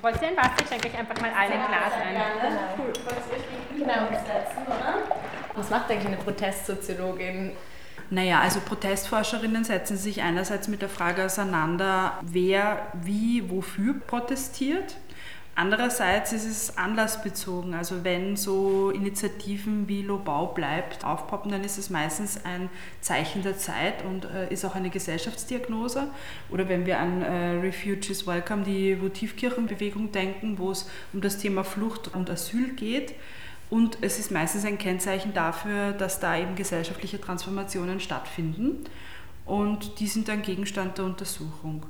Wollt 0.00 0.22
ihr 0.22 0.28
ein 0.28 0.36
Wasser? 0.38 0.62
Ich 0.62 0.68
schenke 0.70 0.88
euch 0.88 0.98
einfach 0.98 1.20
mal 1.20 1.30
allen 1.30 1.52
ein 1.52 1.66
Glas 1.66 1.92
ein. 1.92 2.16
Genau. 3.76 4.08
Was 5.54 5.70
macht 5.70 5.90
eigentlich 5.90 6.06
eine 6.06 6.16
Protestsoziologin? 6.16 7.52
Naja, 8.10 8.40
also 8.40 8.60
Protestforscherinnen 8.60 9.64
setzen 9.64 9.96
sich 9.96 10.20
einerseits 10.20 10.68
mit 10.68 10.82
der 10.82 10.88
Frage 10.88 11.24
auseinander, 11.24 12.18
wer 12.22 12.88
wie 13.02 13.48
wofür 13.48 13.94
protestiert. 13.94 14.96
Andererseits 15.56 16.32
ist 16.32 16.46
es 16.46 16.76
anlassbezogen. 16.76 17.74
Also 17.74 18.02
wenn 18.02 18.36
so 18.36 18.90
Initiativen 18.90 19.86
wie 19.88 20.02
Lobau 20.02 20.46
bleibt 20.46 21.04
aufpoppen, 21.04 21.52
dann 21.52 21.62
ist 21.62 21.78
es 21.78 21.90
meistens 21.90 22.44
ein 22.44 22.68
Zeichen 23.00 23.44
der 23.44 23.56
Zeit 23.56 24.04
und 24.04 24.24
äh, 24.24 24.52
ist 24.52 24.64
auch 24.64 24.74
eine 24.74 24.90
Gesellschaftsdiagnose. 24.90 26.08
Oder 26.50 26.68
wenn 26.68 26.86
wir 26.86 26.98
an 26.98 27.22
äh, 27.22 27.60
Refugees 27.60 28.26
Welcome, 28.26 28.64
die 28.64 29.00
Votivkirchenbewegung 29.00 30.10
denken, 30.10 30.58
wo 30.58 30.72
es 30.72 30.90
um 31.12 31.20
das 31.20 31.38
Thema 31.38 31.62
Flucht 31.62 32.12
und 32.12 32.28
Asyl 32.28 32.72
geht. 32.72 33.14
Und 33.74 33.98
es 34.02 34.20
ist 34.20 34.30
meistens 34.30 34.64
ein 34.64 34.78
Kennzeichen 34.78 35.34
dafür, 35.34 35.90
dass 35.90 36.20
da 36.20 36.38
eben 36.38 36.54
gesellschaftliche 36.54 37.20
Transformationen 37.20 37.98
stattfinden. 37.98 38.84
Und 39.46 39.98
die 39.98 40.06
sind 40.06 40.28
dann 40.28 40.42
Gegenstand 40.42 40.96
der 40.96 41.06
Untersuchung. 41.06 41.84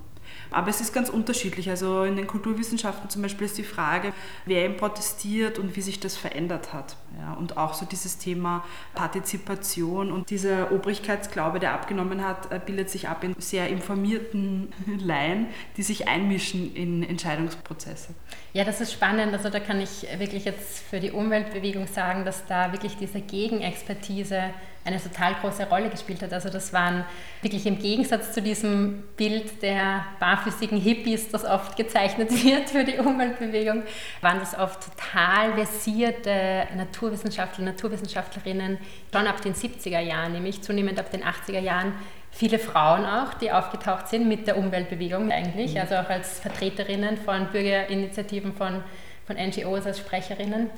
Aber 0.51 0.69
es 0.69 0.81
ist 0.81 0.93
ganz 0.93 1.09
unterschiedlich. 1.09 1.71
Also 1.71 2.05
in 2.05 2.17
den 2.17 2.27
Kulturwissenschaften 2.27 3.11
zum 3.11 3.23
Beispiel 3.23 3.47
ist 3.47 3.59
die 3.59 3.65
Frage, 3.65 4.13
wer 4.47 4.65
eben 4.65 4.77
protestiert 4.77 5.59
und 5.59 5.77
wie 5.77 5.83
sich 5.83 6.01
das 6.01 6.17
verändert 6.17 6.73
hat. 6.73 6.97
Ja, 7.19 7.35
und 7.35 7.57
auch 7.57 7.75
so 7.75 7.87
dieses 7.87 8.19
Thema 8.19 8.65
Partizipation 8.95 10.11
und 10.11 10.31
dieser 10.31 10.73
Obrigkeitsglaube, 10.73 11.61
der 11.61 11.75
abgenommen 11.75 12.25
hat, 12.25 12.51
äh, 12.53 12.61
bildet 12.65 12.91
sich 12.91 13.09
ab 13.09 13.25
in 13.25 13.35
sehr 13.39 13.69
informierten 13.69 14.73
Laien, 14.99 15.47
die 15.77 15.83
sich 15.83 16.09
einmischen 16.09 16.75
in 16.75 17.03
Entscheidungsprozesse. 17.03 18.15
Ja, 18.53 18.65
das 18.65 18.81
ist 18.81 18.93
spannend. 18.93 19.33
Also 19.33 19.51
da 19.51 19.61
kann 19.61 19.81
ich 19.81 20.07
wirklich 20.19 20.45
jetzt 20.45 20.81
für 20.81 21.01
die 21.01 21.11
Umweltbewegung 21.11 21.87
sagen, 21.87 22.25
dass 22.25 22.47
da 22.47 22.73
wirklich 22.73 22.97
diese 22.97 23.21
Gegenexpertise 23.21 24.51
eine 24.85 25.03
total 25.03 25.35
große 25.41 25.67
Rolle 25.69 25.89
gespielt 25.89 26.23
hat. 26.23 26.33
Also 26.33 26.51
das 26.51 26.73
waren 26.73 27.05
wirklich 27.41 27.67
im 27.67 27.79
Gegensatz 27.79 28.33
zu 28.33 28.43
diesem 28.43 29.03
Bild 29.17 29.63
der 29.63 30.05
barfüßigen 30.21 30.79
Hippies, 30.79 31.31
das 31.31 31.45
oft 31.45 31.77
gezeichnet 31.77 32.31
wird 32.45 32.71
für 32.71 32.85
die 32.85 32.99
Umweltbewegung, 32.99 33.83
waren 34.21 34.39
das 34.39 34.57
oft 34.59 34.81
total 34.85 35.55
versierte 35.55 36.67
Naturwissenschaftler, 36.77 37.65
Naturwissenschaftlerinnen, 37.65 38.79
schon 39.13 39.27
ab 39.27 39.41
den 39.41 39.55
70er 39.55 40.01
Jahren, 40.01 40.33
nämlich 40.33 40.63
zunehmend 40.63 40.99
ab 40.99 41.11
den 41.11 41.25
80er 41.25 41.61
Jahren, 41.61 41.93
viele 42.31 42.59
Frauen 42.59 43.07
auch, 43.07 43.35
die 43.35 43.53
aufgetaucht 43.53 44.09
sind 44.09 44.29
mit 44.29 44.47
der 44.47 44.59
Umweltbewegung 44.59 45.31
eigentlich, 45.31 45.75
mhm. 45.75 45.81
also 45.81 45.95
auch 45.95 46.11
als 46.11 46.41
Vertreterinnen 46.41 47.17
von 47.17 47.47
Bürgerinitiativen, 47.47 48.53
von, 48.55 48.83
von 49.27 49.37
NGOs, 49.37 49.87
als 49.87 49.99
Sprecherinnen. 49.99 50.69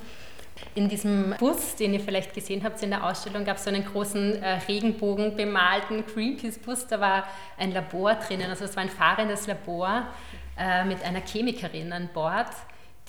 In 0.75 0.89
diesem 0.89 1.35
Bus, 1.39 1.75
den 1.75 1.93
ihr 1.93 1.99
vielleicht 1.99 2.33
gesehen 2.33 2.63
habt 2.63 2.81
in 2.83 2.89
der 2.91 3.03
Ausstellung, 3.03 3.45
gab 3.45 3.57
es 3.57 3.63
so 3.63 3.69
einen 3.69 3.85
großen 3.85 4.41
äh, 4.41 4.59
Regenbogen 4.67 5.35
bemalten 5.35 6.05
Greenpeace-Bus. 6.05 6.87
Da 6.87 6.99
war 6.99 7.27
ein 7.57 7.71
Labor 7.71 8.15
drinnen, 8.15 8.49
also 8.49 8.65
es 8.65 8.75
war 8.75 8.83
ein 8.83 8.89
fahrendes 8.89 9.47
Labor 9.47 10.07
äh, 10.57 10.83
mit 10.85 11.03
einer 11.03 11.21
Chemikerin 11.21 11.91
an 11.93 12.09
Bord, 12.13 12.49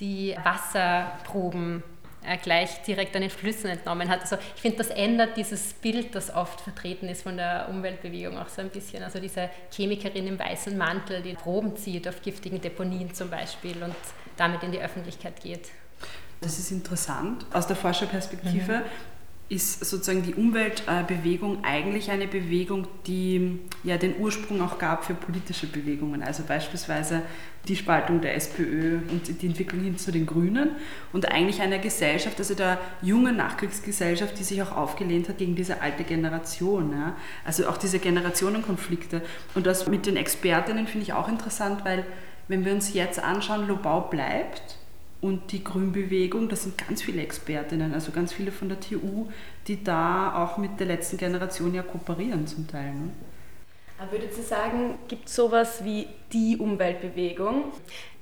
die 0.00 0.36
Wasserproben 0.42 1.82
äh, 2.24 2.36
gleich 2.36 2.82
direkt 2.82 3.14
an 3.16 3.22
den 3.22 3.30
Flüssen 3.30 3.70
entnommen 3.70 4.08
hat. 4.08 4.20
Also 4.20 4.36
ich 4.54 4.60
finde, 4.60 4.78
das 4.78 4.88
ändert 4.88 5.36
dieses 5.36 5.72
Bild, 5.74 6.14
das 6.14 6.34
oft 6.34 6.60
vertreten 6.60 7.08
ist 7.08 7.22
von 7.22 7.36
der 7.36 7.68
Umweltbewegung 7.70 8.36
auch 8.38 8.48
so 8.48 8.60
ein 8.60 8.70
bisschen. 8.70 9.02
Also 9.02 9.20
diese 9.20 9.50
Chemikerin 9.70 10.26
im 10.26 10.38
weißen 10.38 10.76
Mantel, 10.76 11.22
die 11.22 11.34
Proben 11.34 11.76
zieht 11.76 12.08
auf 12.08 12.20
giftigen 12.22 12.60
Deponien 12.60 13.14
zum 13.14 13.30
Beispiel 13.30 13.82
und 13.82 13.94
damit 14.36 14.62
in 14.62 14.72
die 14.72 14.80
Öffentlichkeit 14.80 15.40
geht. 15.40 15.70
Das 16.40 16.58
ist 16.58 16.70
interessant. 16.70 17.46
Aus 17.52 17.66
der 17.66 17.76
Forscherperspektive 17.76 18.78
mhm. 18.78 18.82
ist 19.48 19.84
sozusagen 19.84 20.22
die 20.22 20.34
Umweltbewegung 20.34 21.64
eigentlich 21.64 22.10
eine 22.10 22.28
Bewegung, 22.28 22.86
die 23.06 23.58
ja 23.82 23.96
den 23.96 24.20
Ursprung 24.20 24.62
auch 24.62 24.78
gab 24.78 25.04
für 25.04 25.14
politische 25.14 25.66
Bewegungen. 25.66 26.22
Also 26.22 26.44
beispielsweise 26.46 27.22
die 27.66 27.74
Spaltung 27.74 28.20
der 28.20 28.36
SPÖ 28.36 29.00
und 29.10 29.42
die 29.42 29.46
Entwicklung 29.46 29.82
hin 29.82 29.98
zu 29.98 30.12
den 30.12 30.26
Grünen 30.26 30.70
und 31.12 31.30
eigentlich 31.30 31.60
einer 31.60 31.78
Gesellschaft, 31.78 32.38
also 32.38 32.54
der 32.54 32.78
jungen 33.02 33.36
Nachkriegsgesellschaft, 33.36 34.38
die 34.38 34.44
sich 34.44 34.62
auch 34.62 34.72
aufgelehnt 34.72 35.28
hat 35.28 35.38
gegen 35.38 35.56
diese 35.56 35.82
alte 35.82 36.04
Generation. 36.04 36.92
Ja? 36.92 37.16
Also 37.44 37.68
auch 37.68 37.78
diese 37.78 37.98
Generationenkonflikte. 37.98 39.22
Und 39.56 39.66
das 39.66 39.88
mit 39.88 40.06
den 40.06 40.16
Expertinnen 40.16 40.86
finde 40.86 41.02
ich 41.02 41.12
auch 41.14 41.28
interessant, 41.28 41.84
weil 41.84 42.06
wenn 42.46 42.64
wir 42.64 42.72
uns 42.72 42.94
jetzt 42.94 43.18
anschauen, 43.18 43.66
Lobau 43.66 44.02
bleibt 44.02 44.78
und 45.20 45.52
die 45.52 45.64
Grünbewegung, 45.64 46.48
das 46.48 46.62
sind 46.62 46.78
ganz 46.78 47.02
viele 47.02 47.22
Expertinnen, 47.22 47.92
also 47.92 48.12
ganz 48.12 48.32
viele 48.32 48.52
von 48.52 48.68
der 48.68 48.78
TU, 48.78 49.26
die 49.66 49.82
da 49.82 50.44
auch 50.44 50.58
mit 50.58 50.78
der 50.78 50.86
letzten 50.86 51.16
Generation 51.16 51.74
ja 51.74 51.82
kooperieren 51.82 52.46
zum 52.46 52.68
Teil. 52.68 52.94
Ne? 52.94 53.10
Würdet 54.10 54.36
ihr 54.36 54.44
sagen, 54.44 54.94
gibt 55.08 55.26
es 55.26 55.34
sowas 55.34 55.84
wie 55.84 56.06
die 56.32 56.56
Umweltbewegung? 56.56 57.72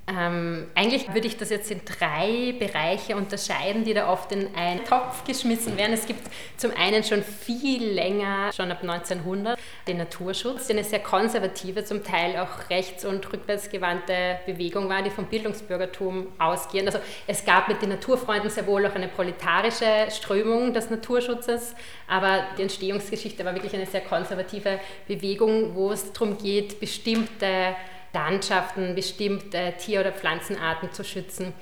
Ähm, 0.08 0.68
eigentlich 0.76 1.12
würde 1.12 1.26
ich 1.26 1.36
das 1.36 1.50
jetzt 1.50 1.68
in 1.72 1.80
drei 1.84 2.54
Bereiche 2.56 3.16
unterscheiden, 3.16 3.82
die 3.82 3.92
da 3.92 4.08
oft 4.08 4.30
in 4.30 4.54
einen 4.54 4.84
Topf 4.84 5.24
geschmissen 5.24 5.76
werden. 5.76 5.94
Es 5.94 6.06
gibt 6.06 6.20
zum 6.56 6.70
einen 6.76 7.02
schon 7.02 7.24
viel 7.24 7.82
länger, 7.92 8.52
schon 8.52 8.70
ab 8.70 8.82
1900, 8.82 9.58
den 9.88 9.96
Naturschutz, 9.96 10.68
der 10.68 10.76
eine 10.76 10.84
sehr 10.84 11.00
konservative, 11.00 11.84
zum 11.84 12.04
Teil 12.04 12.36
auch 12.36 12.70
rechts- 12.70 13.04
und 13.04 13.32
rückwärtsgewandte 13.32 14.38
Bewegung 14.46 14.88
war, 14.88 15.02
die 15.02 15.10
vom 15.10 15.26
Bildungsbürgertum 15.26 16.28
ausgehend. 16.38 16.86
Also 16.86 17.00
es 17.26 17.44
gab 17.44 17.66
mit 17.66 17.82
den 17.82 17.88
Naturfreunden 17.88 18.48
sehr 18.48 18.68
wohl 18.68 18.86
auch 18.86 18.94
eine 18.94 19.08
proletarische 19.08 20.06
Strömung 20.10 20.72
des 20.72 20.88
Naturschutzes, 20.88 21.74
aber 22.06 22.44
die 22.56 22.62
Entstehungsgeschichte 22.62 23.44
war 23.44 23.54
wirklich 23.54 23.74
eine 23.74 23.86
sehr 23.86 24.02
konservative 24.02 24.78
Bewegung, 25.08 25.74
wo 25.74 25.90
es 25.90 26.12
darum 26.12 26.38
geht, 26.38 26.78
bestimmte 26.78 27.74
Landschaften, 28.16 28.94
bestimmte 28.94 29.74
Tier- 29.78 30.00
oder 30.00 30.12
Pflanzenarten 30.12 30.90
zu 30.92 31.04
schützen. 31.04 31.52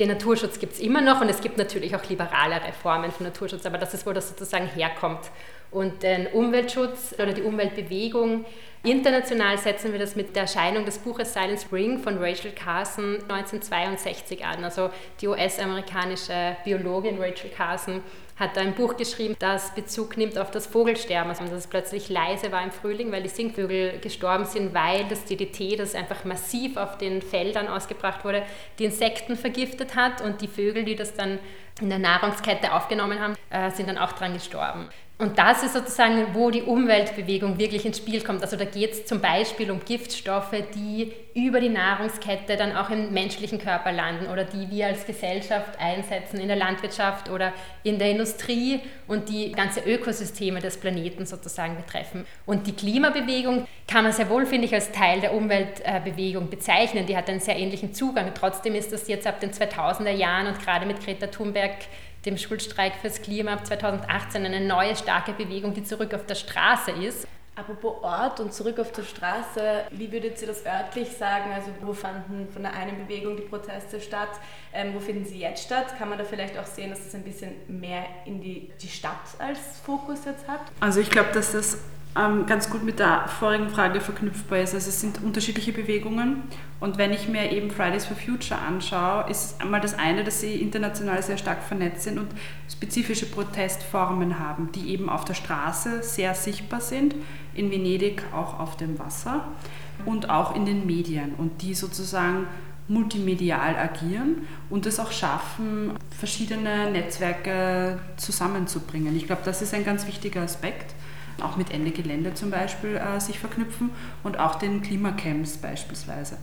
Den 0.00 0.08
Naturschutz 0.08 0.58
gibt 0.58 0.72
es 0.72 0.80
immer 0.80 1.00
noch 1.00 1.20
und 1.20 1.28
es 1.28 1.40
gibt 1.40 1.56
natürlich 1.56 1.94
auch 1.94 2.04
liberalere 2.08 2.72
Formen 2.82 3.12
von 3.12 3.26
Naturschutz, 3.26 3.64
aber 3.64 3.78
das 3.78 3.94
ist, 3.94 4.06
wo 4.06 4.12
das 4.12 4.28
sozusagen 4.28 4.66
herkommt. 4.66 5.30
Und 5.70 6.02
den 6.02 6.26
Umweltschutz 6.26 7.14
oder 7.14 7.32
die 7.32 7.42
Umweltbewegung, 7.42 8.44
international 8.82 9.56
setzen 9.56 9.92
wir 9.92 10.00
das 10.00 10.16
mit 10.16 10.34
der 10.34 10.42
Erscheinung 10.42 10.84
des 10.84 10.98
Buches 10.98 11.32
Silent 11.32 11.60
Spring 11.60 12.00
von 12.00 12.18
Rachel 12.18 12.50
Carson 12.52 13.14
1962 13.28 14.44
an. 14.44 14.64
Also 14.64 14.90
die 15.20 15.28
US-amerikanische 15.28 16.56
Biologin 16.64 17.20
Rachel 17.20 17.50
Carson 17.50 18.02
hat 18.38 18.56
da 18.56 18.60
ein 18.60 18.74
Buch 18.74 18.96
geschrieben, 18.96 19.34
das 19.38 19.74
Bezug 19.74 20.16
nimmt 20.16 20.38
auf 20.38 20.50
das 20.50 20.66
Vogelsterben, 20.66 21.30
also 21.30 21.44
dass 21.44 21.52
es 21.52 21.66
plötzlich 21.66 22.08
leise 22.08 22.52
war 22.52 22.62
im 22.62 22.70
Frühling, 22.70 23.10
weil 23.10 23.22
die 23.22 23.28
Singvögel 23.28 23.98
gestorben 23.98 24.44
sind, 24.44 24.74
weil 24.74 25.06
das 25.08 25.24
DDT, 25.24 25.76
das 25.76 25.94
einfach 25.94 26.24
massiv 26.24 26.76
auf 26.76 26.98
den 26.98 27.20
Feldern 27.20 27.66
ausgebracht 27.66 28.24
wurde, 28.24 28.42
die 28.78 28.84
Insekten 28.84 29.36
vergiftet 29.36 29.96
hat 29.96 30.20
und 30.20 30.40
die 30.40 30.48
Vögel, 30.48 30.84
die 30.84 30.94
das 30.94 31.14
dann 31.14 31.38
in 31.80 31.88
der 31.88 31.98
Nahrungskette 31.98 32.72
aufgenommen 32.72 33.20
haben, 33.20 33.34
äh, 33.50 33.70
sind 33.70 33.88
dann 33.88 33.98
auch 33.98 34.12
dran 34.12 34.34
gestorben. 34.34 34.88
Und 35.20 35.36
das 35.36 35.64
ist 35.64 35.72
sozusagen, 35.72 36.28
wo 36.32 36.50
die 36.50 36.62
Umweltbewegung 36.62 37.58
wirklich 37.58 37.84
ins 37.84 37.98
Spiel 37.98 38.22
kommt. 38.22 38.40
Also 38.40 38.56
da 38.56 38.64
geht 38.64 38.92
es 38.92 39.04
zum 39.04 39.20
Beispiel 39.20 39.68
um 39.72 39.84
Giftstoffe, 39.84 40.54
die 40.76 41.12
über 41.34 41.60
die 41.60 41.70
Nahrungskette 41.70 42.56
dann 42.56 42.76
auch 42.76 42.88
im 42.90 43.12
menschlichen 43.12 43.58
Körper 43.58 43.90
landen 43.90 44.28
oder 44.28 44.44
die 44.44 44.70
wir 44.70 44.86
als 44.86 45.06
Gesellschaft 45.06 45.76
einsetzen 45.80 46.38
in 46.38 46.46
der 46.46 46.56
Landwirtschaft 46.56 47.30
oder 47.30 47.52
in 47.82 47.98
der 47.98 48.12
Industrie 48.12 48.80
und 49.08 49.28
die 49.28 49.50
ganze 49.50 49.80
Ökosysteme 49.80 50.60
des 50.60 50.76
Planeten 50.76 51.26
sozusagen 51.26 51.76
betreffen. 51.76 52.24
Und 52.46 52.68
die 52.68 52.72
Klimabewegung 52.74 53.66
kann 53.88 54.04
man 54.04 54.12
sehr 54.12 54.30
wohl, 54.30 54.46
finde 54.46 54.66
ich, 54.66 54.74
als 54.74 54.92
Teil 54.92 55.20
der 55.20 55.34
Umweltbewegung 55.34 56.48
bezeichnen. 56.48 57.06
Die 57.06 57.16
hat 57.16 57.28
einen 57.28 57.40
sehr 57.40 57.58
ähnlichen 57.58 57.92
Zugang. 57.92 58.30
Trotzdem 58.34 58.76
ist 58.76 58.92
das 58.92 59.08
jetzt 59.08 59.26
ab 59.26 59.40
den 59.40 59.50
2000er 59.50 60.12
Jahren 60.12 60.46
und 60.46 60.60
gerade 60.60 60.86
mit 60.86 61.04
Greta 61.04 61.26
Thunberg 61.26 61.72
dem 62.28 62.38
Schulstreik 62.38 62.94
fürs 63.00 63.22
Klima 63.22 63.54
ab 63.54 63.66
2018 63.66 64.44
eine 64.44 64.60
neue 64.60 64.94
starke 64.94 65.32
Bewegung, 65.32 65.74
die 65.74 65.82
zurück 65.82 66.14
auf 66.14 66.26
der 66.26 66.34
Straße 66.34 66.90
ist. 66.90 67.26
Apropos 67.56 68.04
Ort 68.04 68.38
und 68.38 68.54
zurück 68.54 68.78
auf 68.78 68.92
der 68.92 69.02
Straße, 69.02 69.86
wie 69.90 70.12
würdet 70.12 70.40
ihr 70.40 70.46
das 70.46 70.64
örtlich 70.64 71.08
sagen? 71.08 71.50
Also 71.52 71.70
wo 71.80 71.92
fanden 71.92 72.46
von 72.52 72.62
der 72.62 72.72
einen 72.72 72.96
Bewegung 73.04 73.36
die 73.36 73.42
Proteste 73.42 74.00
statt? 74.00 74.28
Ähm, 74.72 74.94
wo 74.94 75.00
finden 75.00 75.24
sie 75.24 75.40
jetzt 75.40 75.64
statt? 75.64 75.86
Kann 75.98 76.08
man 76.08 76.18
da 76.18 76.24
vielleicht 76.24 76.56
auch 76.56 76.66
sehen, 76.66 76.90
dass 76.90 77.00
es 77.04 77.14
ein 77.16 77.24
bisschen 77.24 77.50
mehr 77.66 78.04
in 78.26 78.40
die, 78.40 78.70
die 78.80 78.86
Stadt 78.86 79.16
als 79.40 79.58
Fokus 79.84 80.24
jetzt 80.24 80.46
hat? 80.46 80.60
Also 80.78 81.00
ich 81.00 81.10
glaube, 81.10 81.30
dass 81.32 81.50
das 81.50 81.78
ähm, 82.16 82.46
ganz 82.46 82.70
gut 82.70 82.84
mit 82.84 82.98
der 82.98 83.28
vorigen 83.28 83.68
Frage 83.68 84.00
verknüpfbar 84.00 84.60
ist. 84.60 84.74
Also 84.74 84.88
es 84.88 85.00
sind 85.00 85.22
unterschiedliche 85.22 85.72
Bewegungen 85.72 86.42
und 86.80 86.96
wenn 86.96 87.12
ich 87.12 87.28
mir 87.28 87.50
eben 87.52 87.70
Fridays 87.70 88.06
for 88.06 88.16
Future 88.16 88.60
anschaue, 88.60 89.28
ist 89.30 89.60
einmal 89.60 89.80
das 89.80 89.98
eine, 89.98 90.24
dass 90.24 90.40
sie 90.40 90.54
international 90.54 91.22
sehr 91.22 91.38
stark 91.38 91.62
vernetzt 91.62 92.04
sind 92.04 92.18
und 92.18 92.28
spezifische 92.70 93.26
Protestformen 93.26 94.38
haben, 94.38 94.70
die 94.72 94.90
eben 94.90 95.08
auf 95.08 95.24
der 95.24 95.34
Straße 95.34 96.02
sehr 96.02 96.34
sichtbar 96.34 96.80
sind, 96.80 97.14
in 97.54 97.70
Venedig 97.70 98.22
auch 98.32 98.60
auf 98.60 98.76
dem 98.76 98.98
Wasser 98.98 99.48
und 100.04 100.30
auch 100.30 100.54
in 100.54 100.66
den 100.66 100.86
Medien 100.86 101.34
und 101.36 101.62
die 101.62 101.74
sozusagen 101.74 102.46
multimedial 102.86 103.76
agieren 103.76 104.46
und 104.70 104.86
es 104.86 104.98
auch 104.98 105.12
schaffen, 105.12 105.92
verschiedene 106.10 106.90
Netzwerke 106.90 107.98
zusammenzubringen. 108.16 109.14
Ich 109.14 109.26
glaube, 109.26 109.42
das 109.44 109.60
ist 109.60 109.74
ein 109.74 109.84
ganz 109.84 110.06
wichtiger 110.06 110.40
Aspekt 110.40 110.94
auch 111.42 111.56
mit 111.56 111.70
Ende 111.72 111.90
Gelände 111.90 112.34
zum 112.34 112.50
Beispiel 112.50 112.96
äh, 112.96 113.20
sich 113.20 113.38
verknüpfen 113.38 113.90
und 114.22 114.38
auch 114.38 114.56
den 114.56 114.82
Klimacamps 114.82 115.58
beispielsweise. 115.58 116.38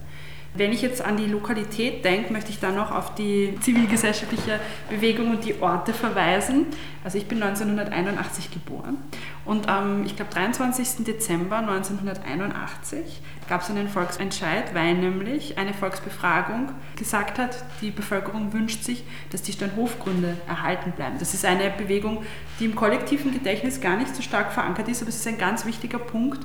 Wenn 0.54 0.72
ich 0.72 0.80
jetzt 0.80 1.02
an 1.02 1.18
die 1.18 1.26
Lokalität 1.26 2.02
denke, 2.04 2.32
möchte 2.32 2.50
ich 2.50 2.58
dann 2.58 2.76
noch 2.76 2.90
auf 2.90 3.14
die 3.14 3.54
zivilgesellschaftliche 3.60 4.58
Bewegung 4.88 5.30
und 5.30 5.44
die 5.44 5.60
Orte 5.60 5.92
verweisen. 5.92 6.66
Also 7.04 7.18
ich 7.18 7.26
bin 7.26 7.42
1981 7.42 8.50
geboren 8.50 8.96
und 9.46 9.68
am, 9.68 10.04
ich 10.04 10.16
glaube, 10.16 10.32
23. 10.32 11.04
Dezember 11.04 11.58
1981 11.58 13.22
gab 13.48 13.62
es 13.62 13.70
einen 13.70 13.88
Volksentscheid, 13.88 14.74
weil 14.74 14.94
nämlich 14.94 15.56
eine 15.56 15.72
Volksbefragung 15.72 16.70
gesagt 16.96 17.38
hat, 17.38 17.64
die 17.80 17.92
Bevölkerung 17.92 18.52
wünscht 18.52 18.82
sich, 18.82 19.04
dass 19.30 19.42
die 19.42 19.52
Steinhofgründe 19.52 20.36
erhalten 20.48 20.92
bleiben. 20.92 21.16
Das 21.20 21.32
ist 21.32 21.44
eine 21.44 21.70
Bewegung, 21.70 22.24
die 22.58 22.64
im 22.64 22.74
kollektiven 22.74 23.32
Gedächtnis 23.32 23.80
gar 23.80 23.96
nicht 23.96 24.14
so 24.16 24.22
stark 24.22 24.52
verankert 24.52 24.88
ist, 24.88 25.02
aber 25.02 25.10
es 25.10 25.16
ist 25.16 25.28
ein 25.28 25.38
ganz 25.38 25.64
wichtiger 25.64 25.98
Punkt. 25.98 26.44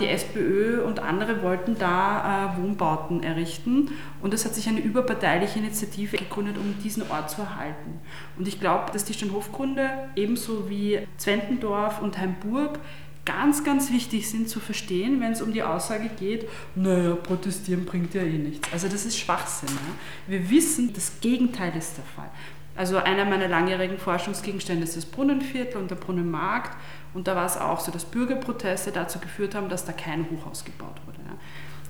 Die 0.00 0.08
SPÖ 0.08 0.82
und 0.82 1.00
andere 1.00 1.42
wollten 1.42 1.78
da 1.78 2.54
äh, 2.56 2.62
Wohnbauten 2.62 3.22
errichten 3.22 3.90
und 4.22 4.32
es 4.32 4.44
hat 4.46 4.54
sich 4.54 4.66
eine 4.66 4.80
überparteiliche 4.80 5.58
Initiative 5.58 6.16
gegründet, 6.16 6.56
um 6.56 6.74
diesen 6.82 7.02
Ort 7.10 7.30
zu 7.30 7.42
erhalten. 7.42 8.00
Und 8.38 8.48
ich 8.48 8.58
glaube, 8.58 8.90
dass 8.92 9.04
die 9.04 9.12
Steinhofgründe 9.12 9.90
ebenso 10.16 10.70
wie 10.70 11.06
Zwentendorf 11.18 12.00
und 12.00 12.18
Heimburg 12.42 12.78
ganz, 13.24 13.62
ganz 13.62 13.92
wichtig 13.92 14.28
sind 14.28 14.48
zu 14.48 14.58
verstehen, 14.58 15.20
wenn 15.20 15.32
es 15.32 15.42
um 15.42 15.52
die 15.52 15.62
Aussage 15.62 16.10
geht, 16.18 16.48
naja, 16.74 17.14
protestieren 17.14 17.84
bringt 17.84 18.14
ja 18.14 18.22
eh 18.22 18.38
nichts. 18.38 18.68
Also 18.72 18.88
das 18.88 19.04
ist 19.04 19.16
Schwachsinn. 19.18 19.68
Ja? 19.68 20.32
Wir 20.32 20.50
wissen, 20.50 20.92
das 20.92 21.20
Gegenteil 21.20 21.72
ist 21.76 21.96
der 21.96 22.04
Fall. 22.04 22.30
Also 22.74 22.96
einer 22.96 23.24
meiner 23.24 23.48
langjährigen 23.48 23.98
Forschungsgegenstände 23.98 24.82
ist 24.84 24.96
das 24.96 25.04
Brunnenviertel 25.04 25.80
und 25.80 25.90
der 25.90 25.96
Brunnenmarkt. 25.96 26.76
Und 27.14 27.28
da 27.28 27.36
war 27.36 27.46
es 27.46 27.56
auch 27.56 27.78
so, 27.78 27.92
dass 27.92 28.06
Bürgerproteste 28.06 28.90
dazu 28.90 29.18
geführt 29.18 29.54
haben, 29.54 29.68
dass 29.68 29.84
da 29.84 29.92
kein 29.92 30.26
Hochhaus 30.30 30.64
gebaut 30.64 31.00
wurde. 31.06 31.18
Ja? 31.24 31.36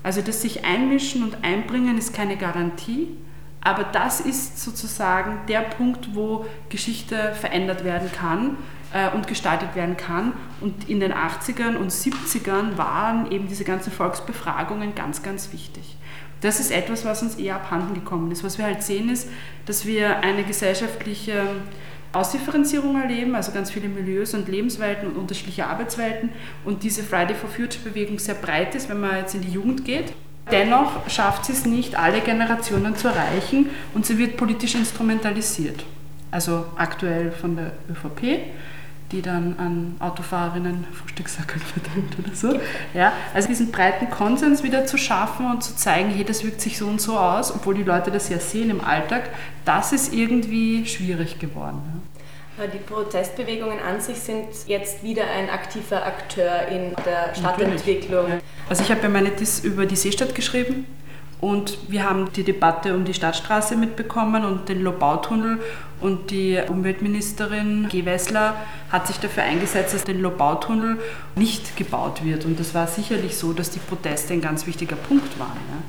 Also 0.03 0.21
das 0.21 0.41
sich 0.41 0.65
einmischen 0.65 1.23
und 1.23 1.43
einbringen 1.43 1.97
ist 1.97 2.13
keine 2.13 2.37
Garantie, 2.37 3.07
aber 3.61 3.85
das 3.85 4.19
ist 4.19 4.59
sozusagen 4.61 5.39
der 5.47 5.61
Punkt, 5.61 6.13
wo 6.13 6.45
Geschichte 6.67 7.33
verändert 7.33 7.85
werden 7.85 8.11
kann 8.11 8.57
und 9.15 9.27
gestaltet 9.27 9.75
werden 9.75 9.97
kann. 9.97 10.33
Und 10.61 10.87
in 10.87 10.99
den 10.99 11.13
80ern 11.13 11.77
und 11.77 11.91
70ern 11.91 12.77
waren 12.77 13.31
eben 13.31 13.47
diese 13.47 13.63
ganzen 13.63 13.91
Volksbefragungen 13.91 14.93
ganz, 14.93 15.23
ganz 15.23 15.51
wichtig. 15.51 15.97
Das 16.41 16.59
ist 16.59 16.71
etwas, 16.71 17.05
was 17.05 17.23
uns 17.23 17.35
eher 17.35 17.55
abhanden 17.55 17.93
gekommen 17.93 18.29
ist. 18.31 18.43
Was 18.43 18.57
wir 18.57 18.65
halt 18.65 18.83
sehen, 18.83 19.09
ist, 19.09 19.29
dass 19.65 19.85
wir 19.85 20.19
eine 20.19 20.43
gesellschaftliche 20.43 21.41
Ausdifferenzierung 22.11 23.01
erleben, 23.01 23.33
also 23.33 23.51
ganz 23.51 23.71
viele 23.71 23.87
Milieus 23.87 24.35
und 24.35 24.47
Lebenswelten 24.47 25.07
und 25.07 25.17
unterschiedliche 25.17 25.65
Arbeitswelten 25.65 26.29
und 26.63 26.83
diese 26.83 27.01
Friday 27.01 27.35
for 27.35 27.49
Future 27.49 27.83
Bewegung 27.83 28.19
sehr 28.19 28.35
breit 28.35 28.75
ist, 28.75 28.87
wenn 28.89 28.99
man 28.99 29.17
jetzt 29.17 29.33
in 29.33 29.41
die 29.41 29.51
Jugend 29.51 29.83
geht. 29.83 30.13
Dennoch 30.51 31.09
schafft 31.09 31.45
sie 31.45 31.53
es 31.53 31.65
nicht, 31.65 31.97
alle 31.97 32.21
Generationen 32.21 32.95
zu 32.95 33.07
erreichen 33.07 33.69
und 33.95 34.05
sie 34.05 34.17
wird 34.17 34.37
politisch 34.37 34.75
instrumentalisiert. 34.75 35.83
Also 36.29 36.65
aktuell 36.75 37.31
von 37.31 37.55
der 37.55 37.71
ÖVP, 37.89 38.41
die 39.13 39.21
dann 39.21 39.55
an 39.57 39.95
Autofahrerinnen 39.99 40.85
Frühstückssackeln 40.91 41.61
verteilt 41.73 42.19
oder 42.19 42.35
so. 42.35 42.59
Ja, 42.93 43.13
also 43.33 43.47
diesen 43.47 43.71
breiten 43.71 44.09
Konsens 44.09 44.63
wieder 44.63 44.85
zu 44.85 44.97
schaffen 44.97 45.49
und 45.49 45.63
zu 45.63 45.75
zeigen, 45.75 46.09
hey, 46.09 46.25
das 46.25 46.43
wirkt 46.43 46.59
sich 46.59 46.77
so 46.77 46.87
und 46.87 46.99
so 46.99 47.17
aus, 47.17 47.53
obwohl 47.53 47.75
die 47.75 47.83
Leute 47.83 48.11
das 48.11 48.27
ja 48.29 48.39
sehen 48.39 48.69
im 48.69 48.81
Alltag, 48.81 49.29
das 49.63 49.93
ist 49.93 50.13
irgendwie 50.13 50.85
schwierig 50.85 51.39
geworden. 51.39 51.81
Ja. 52.57 52.67
Die 52.67 52.77
Protestbewegungen 52.77 53.79
an 53.79 53.99
sich 53.99 54.19
sind 54.19 54.45
jetzt 54.67 55.03
wieder 55.03 55.23
ein 55.23 55.49
aktiver 55.49 56.05
Akteur 56.05 56.67
in 56.67 56.93
der 57.03 57.33
Stadtentwicklung. 57.33 58.25
Also 58.69 58.83
ich 58.83 58.91
habe 58.91 59.01
ja 59.01 59.09
meine 59.09 59.31
Dis 59.31 59.59
über 59.61 59.87
die 59.87 59.95
Seestadt 59.95 60.35
geschrieben 60.35 60.85
und 61.43 61.77
wir 61.89 62.05
haben 62.05 62.31
die 62.31 62.45
Debatte 62.45 62.95
um 62.95 63.03
die 63.03 63.13
Stadtstraße 63.13 63.75
mitbekommen 63.75 64.45
und 64.45 64.69
den 64.69 64.81
Lobautunnel. 64.81 65.59
Und 65.99 66.31
die 66.31 66.57
Umweltministerin 66.69 67.89
G. 67.89 68.05
Wessler 68.05 68.55
hat 68.89 69.07
sich 69.07 69.17
dafür 69.17 69.43
eingesetzt, 69.43 69.93
dass 69.93 70.05
der 70.05 70.15
Lobautunnel 70.15 70.99
nicht 71.35 71.75
gebaut 71.75 72.23
wird. 72.23 72.45
Und 72.45 72.61
das 72.61 72.73
war 72.73 72.87
sicherlich 72.87 73.35
so, 73.35 73.51
dass 73.51 73.71
die 73.71 73.79
Proteste 73.79 74.31
ein 74.31 74.39
ganz 74.39 74.65
wichtiger 74.67 74.95
Punkt 74.95 75.37
waren. 75.37 75.59
Ja. 75.69 75.83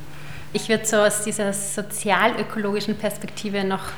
Ich 0.54 0.68
würde 0.68 0.86
so 0.86 0.96
aus 0.96 1.22
dieser 1.22 1.52
sozialökologischen 1.52 2.96
Perspektive 2.96 3.62
noch 3.62 3.92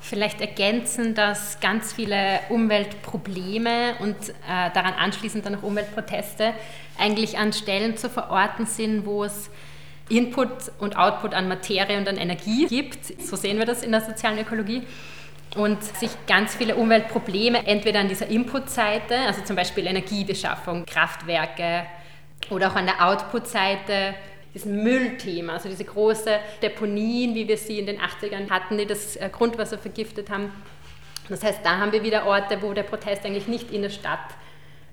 vielleicht 0.00 0.40
ergänzen, 0.40 1.16
dass 1.16 1.58
ganz 1.58 1.94
viele 1.94 2.38
Umweltprobleme 2.48 3.94
und 3.98 4.14
äh, 4.28 4.70
daran 4.72 4.94
anschließend 4.94 5.44
dann 5.46 5.56
auch 5.56 5.64
Umweltproteste 5.64 6.52
eigentlich 6.96 7.38
an 7.38 7.52
Stellen 7.52 7.96
zu 7.96 8.08
verorten 8.08 8.66
sind, 8.66 9.04
wo 9.04 9.24
es 9.24 9.50
Input 10.08 10.50
und 10.78 10.96
Output 10.96 11.34
an 11.34 11.48
Materie 11.48 11.98
und 11.98 12.08
an 12.08 12.16
Energie 12.16 12.66
gibt. 12.66 13.22
So 13.22 13.36
sehen 13.36 13.58
wir 13.58 13.66
das 13.66 13.82
in 13.82 13.92
der 13.92 14.00
sozialen 14.00 14.38
Ökologie. 14.38 14.82
Und 15.56 15.82
sich 15.82 16.10
ganz 16.26 16.54
viele 16.54 16.76
Umweltprobleme 16.76 17.66
entweder 17.66 18.00
an 18.00 18.08
dieser 18.08 18.28
Input-Seite, 18.28 19.16
also 19.26 19.42
zum 19.42 19.56
Beispiel 19.56 19.86
Energiebeschaffung, 19.86 20.84
Kraftwerke, 20.84 21.86
oder 22.50 22.70
auch 22.70 22.76
an 22.76 22.86
der 22.86 23.06
Output-Seite 23.06 24.14
diesen 24.54 24.82
Müllthema, 24.82 25.54
also 25.54 25.68
diese 25.68 25.84
große 25.84 26.38
Deponien, 26.62 27.34
wie 27.34 27.48
wir 27.48 27.56
sie 27.56 27.78
in 27.78 27.86
den 27.86 27.98
80ern 27.98 28.50
hatten, 28.50 28.78
die 28.78 28.86
das 28.86 29.16
äh, 29.16 29.28
Grundwasser 29.30 29.78
vergiftet 29.78 30.30
haben. 30.30 30.50
Das 31.28 31.42
heißt, 31.42 31.60
da 31.64 31.78
haben 31.78 31.92
wir 31.92 32.02
wieder 32.02 32.26
Orte, 32.26 32.62
wo 32.62 32.72
der 32.72 32.84
Protest 32.84 33.24
eigentlich 33.24 33.48
nicht 33.48 33.72
in 33.72 33.82
der 33.82 33.90
Stadt 33.90 34.18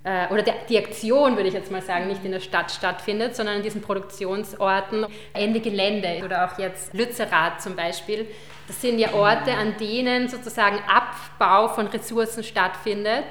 äh, 0.04 0.28
oder 0.32 0.44
die 0.68 0.78
Aktion, 0.78 1.36
würde 1.36 1.48
ich 1.48 1.54
jetzt 1.54 1.72
mal 1.72 1.82
sagen, 1.82 2.08
nicht 2.08 2.24
in 2.26 2.32
der 2.32 2.39
Stadt 2.39 2.72
stattfindet, 2.72 3.36
sondern 3.36 3.58
an 3.58 3.63
diesen 3.63 3.82
Produktionsorten, 3.82 5.06
Ende 5.34 5.60
Gelände 5.60 6.22
oder 6.24 6.46
auch 6.46 6.60
jetzt 6.60 6.94
Lützerath 6.94 7.62
zum 7.62 7.76
Beispiel. 7.76 8.28
Das 8.68 8.82
sind 8.82 9.00
ja 9.00 9.13
Orte, 9.13 9.54
an 9.54 9.76
denen 9.78 10.30
sozusagen 10.30 10.80
Abbau 10.88 11.68
von 11.70 11.88
Ressourcen 11.88 12.44
stattfindet, 12.44 13.26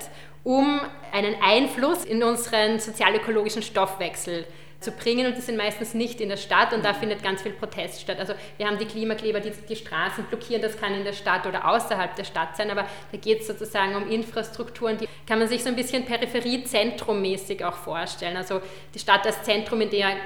um 0.45 0.81
einen 1.13 1.37
Einfluss 1.43 2.05
in 2.05 2.23
unseren 2.23 2.81
sozialökologischen 2.81 3.63
Stoffwechsel 3.63 4.47
zu 4.83 4.92
bringen 4.92 5.27
und 5.27 5.37
die 5.37 5.40
sind 5.40 5.57
meistens 5.57 5.95
nicht 5.95 6.21
in 6.21 6.29
der 6.29 6.37
Stadt 6.37 6.73
und 6.73 6.85
da 6.85 6.95
findet 6.95 7.23
ganz 7.23 7.42
viel 7.42 7.53
Protest 7.53 8.01
statt. 8.01 8.18
Also 8.18 8.35
wir 8.57 8.66
haben 8.66 8.79
die 8.79 8.85
Klimakleber, 8.85 9.40
die 9.40 9.53
die 9.68 9.77
Straßen 9.77 10.25
blockieren, 10.25 10.62
das 10.62 10.79
kann 10.79 10.95
in 10.95 11.05
der 11.05 11.12
Stadt 11.12 11.47
oder 11.47 11.68
außerhalb 11.68 12.14
der 12.16 12.25
Stadt 12.25 12.57
sein, 12.57 12.71
aber 12.71 12.87
da 13.12 13.18
geht 13.18 13.40
es 13.40 13.47
sozusagen 13.47 13.95
um 13.95 14.11
Infrastrukturen, 14.11 14.99
die 14.99 15.09
kann 15.27 15.38
man 15.38 15.49
sich 15.49 15.62
so 15.62 15.68
ein 15.68 15.77
bisschen 15.77 16.05
Peripherie-Zentrum-mäßig 16.05 17.64
auch 17.64 17.77
vorstellen. 17.77 18.37
Also 18.37 18.61
die 18.95 18.99
Stadt 18.99 19.27
als 19.27 19.42
Zentrum, 19.42 19.81
in 19.81 19.90
der 19.90 20.16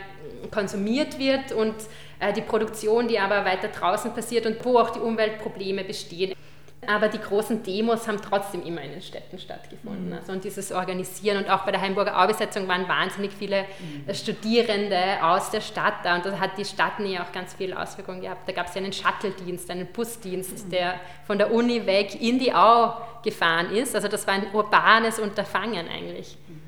konsumiert 0.51 1.19
wird 1.19 1.53
und 1.53 1.75
äh, 2.19 2.33
die 2.33 2.41
Produktion, 2.41 3.09
die 3.09 3.19
aber 3.19 3.45
weiter 3.45 3.69
draußen 3.69 4.13
passiert 4.15 4.47
und 4.47 4.65
wo 4.65 4.79
auch 4.79 4.91
die 4.91 5.01
Umweltprobleme 5.01 5.85
bestehen 5.85 6.33
aber 6.89 7.09
die 7.09 7.19
großen 7.19 7.63
Demos 7.63 8.07
haben 8.07 8.21
trotzdem 8.21 8.63
immer 8.63 8.81
in 8.83 8.93
den 8.93 9.03
Städten 9.03 9.39
stattgefunden. 9.39 10.09
Mhm. 10.09 10.17
Also 10.17 10.33
und 10.33 10.45
dieses 10.45 10.73
Organisieren 10.73 11.39
und 11.39 11.51
auch 11.51 11.65
bei 11.65 11.73
der 11.73 11.81
Heimburger 11.81 12.23
Aubesetzung 12.23 12.69
waren 12.69 12.89
wahnsinnig 12.89 13.33
viele 13.33 13.65
mhm. 13.79 14.15
Studierende 14.15 14.99
aus 15.23 15.51
der 15.51 15.61
Stadt 15.61 16.05
da 16.05 16.17
und 16.17 16.27
da 16.27 16.39
hat 16.39 16.59
die 16.59 16.65
Stadt 16.65 16.99
ja 17.01 17.23
auch 17.23 17.33
ganz 17.33 17.55
viel 17.55 17.73
Auswirkungen 17.73 18.21
gehabt. 18.21 18.49
Da 18.49 18.53
gab 18.53 18.69
es 18.69 18.75
ja 18.75 18.81
einen 18.81 18.93
Shuttle-Dienst, 18.93 19.71
einen 19.71 19.87
Busdienst, 19.87 20.67
mhm. 20.67 20.71
der 20.71 21.01
von 21.27 21.39
der 21.39 21.53
Uni 21.53 21.87
weg 21.87 22.21
in 22.21 22.39
die 22.39 22.53
Au 22.53 22.95
gefahren 23.23 23.71
ist. 23.71 23.95
Also 23.95 24.09
das 24.09 24.27
war 24.27 24.35
ein 24.35 24.47
urbanes 24.53 25.19
Unterfangen 25.19 25.89
eigentlich. 25.89 26.37
Mhm. 26.49 26.66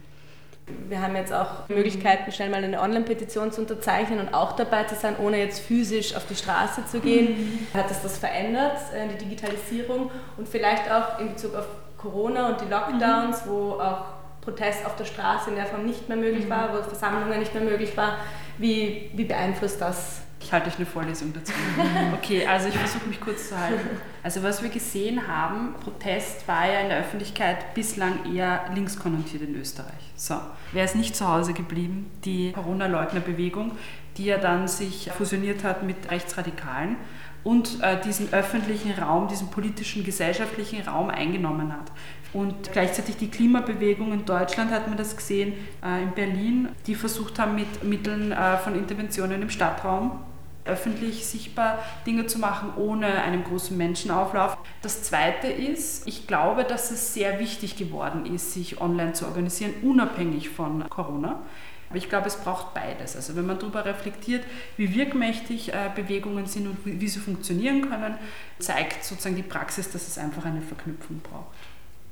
Wir 0.88 1.02
haben 1.02 1.16
jetzt 1.16 1.32
auch 1.32 1.68
Möglichkeiten, 1.68 2.30
schnell 2.32 2.50
mal 2.50 2.62
eine 2.62 2.80
Online-Petition 2.80 3.52
zu 3.52 3.60
unterzeichnen 3.62 4.20
und 4.20 4.34
auch 4.34 4.52
dabei 4.52 4.84
zu 4.84 4.94
sein, 4.94 5.16
ohne 5.22 5.38
jetzt 5.38 5.60
physisch 5.60 6.14
auf 6.14 6.26
die 6.26 6.34
Straße 6.34 6.86
zu 6.86 7.00
gehen. 7.00 7.28
Mhm. 7.72 7.78
Hat 7.78 7.90
es 7.90 8.02
das 8.02 8.18
verändert, 8.18 8.78
äh, 8.94 9.08
die 9.08 9.24
Digitalisierung 9.24 10.10
und 10.36 10.48
vielleicht 10.48 10.90
auch 10.90 11.18
in 11.20 11.34
Bezug 11.34 11.54
auf 11.54 11.66
Corona 11.96 12.48
und 12.50 12.60
die 12.60 12.70
Lockdowns, 12.70 13.44
mhm. 13.44 13.50
wo 13.50 13.72
auch 13.72 14.04
Protest 14.40 14.86
auf 14.86 14.96
der 14.96 15.04
Straße 15.04 15.50
in 15.50 15.56
der 15.56 15.66
Form 15.66 15.84
nicht 15.84 16.08
mehr 16.08 16.16
möglich 16.16 16.46
mhm. 16.46 16.50
war, 16.50 16.72
wo 16.72 16.82
Versammlungen 16.82 17.38
nicht 17.38 17.54
mehr 17.54 17.64
möglich 17.64 17.96
waren. 17.96 18.14
Wie, 18.56 19.10
wie 19.14 19.24
beeinflusst 19.24 19.80
das 19.80 20.22
ich 20.40 20.52
halte 20.52 20.68
euch 20.68 20.76
eine 20.76 20.86
Vorlesung 20.86 21.32
dazu. 21.32 21.52
Okay, 22.14 22.46
also 22.46 22.68
ich 22.68 22.76
versuche 22.76 23.06
mich 23.06 23.20
kurz 23.20 23.48
zu 23.48 23.58
halten. 23.58 23.88
Also 24.22 24.42
was 24.42 24.62
wir 24.62 24.70
gesehen 24.70 25.26
haben, 25.26 25.74
Protest 25.82 26.46
war 26.46 26.66
ja 26.66 26.80
in 26.80 26.88
der 26.88 26.98
Öffentlichkeit 27.00 27.74
bislang 27.74 28.34
eher 28.34 28.64
links 28.74 28.98
konnotiert 28.98 29.42
in 29.42 29.54
Österreich. 29.56 30.12
So, 30.16 30.34
wer 30.72 30.84
ist 30.84 30.96
nicht 30.96 31.16
zu 31.16 31.28
Hause 31.28 31.52
geblieben? 31.52 32.10
Die 32.24 32.52
Corona-Leugner-Bewegung, 32.52 33.72
die 34.18 34.26
ja 34.26 34.38
dann 34.38 34.68
sich 34.68 35.10
fusioniert 35.10 35.64
hat 35.64 35.82
mit 35.82 36.10
Rechtsradikalen 36.10 36.96
und 37.44 37.82
äh, 37.82 38.00
diesen 38.00 38.32
öffentlichen 38.32 38.92
Raum, 38.92 39.28
diesen 39.28 39.48
politischen, 39.48 40.04
gesellschaftlichen 40.04 40.82
Raum 40.86 41.08
eingenommen 41.08 41.72
hat. 41.72 41.90
Und 42.32 42.72
gleichzeitig 42.72 43.16
die 43.16 43.28
Klimabewegung 43.28 44.12
in 44.12 44.26
Deutschland 44.26 44.70
hat 44.70 44.88
man 44.88 44.98
das 44.98 45.16
gesehen, 45.16 45.54
äh, 45.82 46.02
in 46.02 46.10
Berlin, 46.12 46.68
die 46.86 46.94
versucht 46.94 47.38
haben 47.38 47.54
mit 47.54 47.84
Mitteln 47.84 48.32
äh, 48.32 48.58
von 48.58 48.74
Interventionen 48.74 49.40
im 49.40 49.50
Stadtraum 49.50 50.20
öffentlich 50.68 51.26
sichtbar 51.26 51.78
Dinge 52.06 52.26
zu 52.26 52.38
machen, 52.38 52.70
ohne 52.76 53.06
einen 53.06 53.42
großen 53.42 53.76
Menschenauflauf. 53.76 54.58
Das 54.82 55.02
Zweite 55.02 55.46
ist, 55.46 56.06
ich 56.06 56.26
glaube, 56.26 56.64
dass 56.64 56.90
es 56.90 57.14
sehr 57.14 57.40
wichtig 57.40 57.76
geworden 57.76 58.26
ist, 58.26 58.52
sich 58.52 58.80
online 58.80 59.14
zu 59.14 59.24
organisieren, 59.24 59.72
unabhängig 59.82 60.50
von 60.50 60.88
Corona. 60.90 61.40
Aber 61.88 61.98
ich 61.98 62.08
glaube, 62.08 62.26
es 62.26 62.36
braucht 62.36 62.74
beides. 62.74 63.16
Also 63.16 63.34
wenn 63.36 63.46
man 63.46 63.58
darüber 63.58 63.84
reflektiert, 63.84 64.44
wie 64.76 64.94
wirkmächtig 64.94 65.72
äh, 65.72 65.90
Bewegungen 65.94 66.46
sind 66.46 66.66
und 66.66 66.78
wie, 66.84 67.08
sie 67.08 67.18
funktionieren 67.18 67.88
können, 67.88 68.16
zeigt 68.58 69.04
sozusagen 69.04 69.36
die 69.36 69.42
Praxis, 69.42 69.90
dass 69.90 70.06
es 70.06 70.18
einfach 70.18 70.44
eine 70.44 70.60
Verknüpfung 70.60 71.20
braucht. 71.20 71.56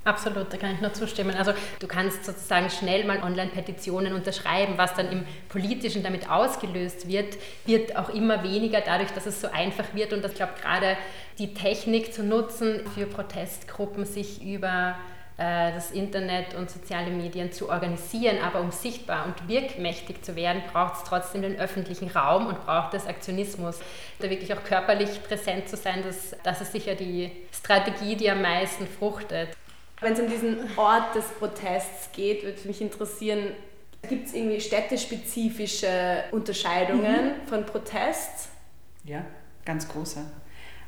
Absolut, 0.04 0.52
da 0.52 0.56
kann 0.56 0.72
ich 0.72 0.80
nur 0.80 0.94
zustimmen. 0.94 1.34
Also 1.34 1.52
du 1.80 1.88
kannst 1.88 2.24
sozusagen 2.24 2.70
schnell 2.70 3.04
mal 3.04 3.24
Online-Petitionen 3.24 4.12
unterschreiben, 4.14 4.74
was 4.76 4.94
dann 4.94 5.10
im 5.10 5.24
Politischen 5.48 6.04
damit 6.04 6.30
ausgelöst 6.30 7.08
wird, 7.08 7.36
wird 7.66 7.96
auch 7.96 8.08
immer 8.10 8.44
weniger 8.44 8.80
dadurch, 8.80 9.10
dass 9.10 9.26
es 9.26 9.40
so 9.40 9.48
einfach 9.50 9.94
wird 9.94 10.12
und 10.12 10.24
ich 10.24 10.34
glaube 10.34 10.52
gerade 10.62 10.96
die 11.40 11.54
Technik 11.54 12.14
zu 12.14 12.22
nutzen 12.22 12.82
für 12.94 13.06
Protestgruppen, 13.06 14.06
sich 14.06 14.40
über 14.40 14.96
das 15.38 15.90
Internet 15.90 16.54
und 16.54 16.70
soziale 16.70 17.10
Medien 17.10 17.52
zu 17.52 17.68
organisieren, 17.68 18.38
aber 18.42 18.60
um 18.60 18.70
sichtbar 18.70 19.26
und 19.26 19.48
wirkmächtig 19.48 20.22
zu 20.22 20.34
werden, 20.34 20.62
braucht 20.72 20.96
es 20.96 21.04
trotzdem 21.04 21.42
den 21.42 21.58
öffentlichen 21.58 22.08
Raum 22.08 22.46
und 22.46 22.64
braucht 22.64 22.94
es 22.94 23.06
Aktionismus. 23.06 23.80
Da 24.18 24.30
wirklich 24.30 24.54
auch 24.54 24.64
körperlich 24.64 25.22
präsent 25.22 25.68
zu 25.68 25.76
sein, 25.76 26.02
das, 26.02 26.34
das 26.42 26.62
ist 26.62 26.72
sicher 26.72 26.94
die 26.94 27.30
Strategie, 27.52 28.16
die 28.16 28.30
am 28.30 28.40
meisten 28.40 28.86
fruchtet. 28.86 29.50
Wenn 30.00 30.14
es 30.14 30.20
um 30.20 30.28
diesen 30.28 30.58
Ort 30.76 31.14
des 31.14 31.26
Protests 31.38 32.10
geht, 32.12 32.42
würde 32.42 32.66
mich 32.66 32.80
interessieren, 32.80 33.52
gibt 34.08 34.28
es 34.28 34.34
irgendwie 34.34 34.60
städtespezifische 34.60 36.24
Unterscheidungen 36.30 37.26
mhm. 37.26 37.48
von 37.48 37.66
Protests? 37.66 38.48
Ja, 39.04 39.24
ganz 39.66 39.86
große. 39.86 40.24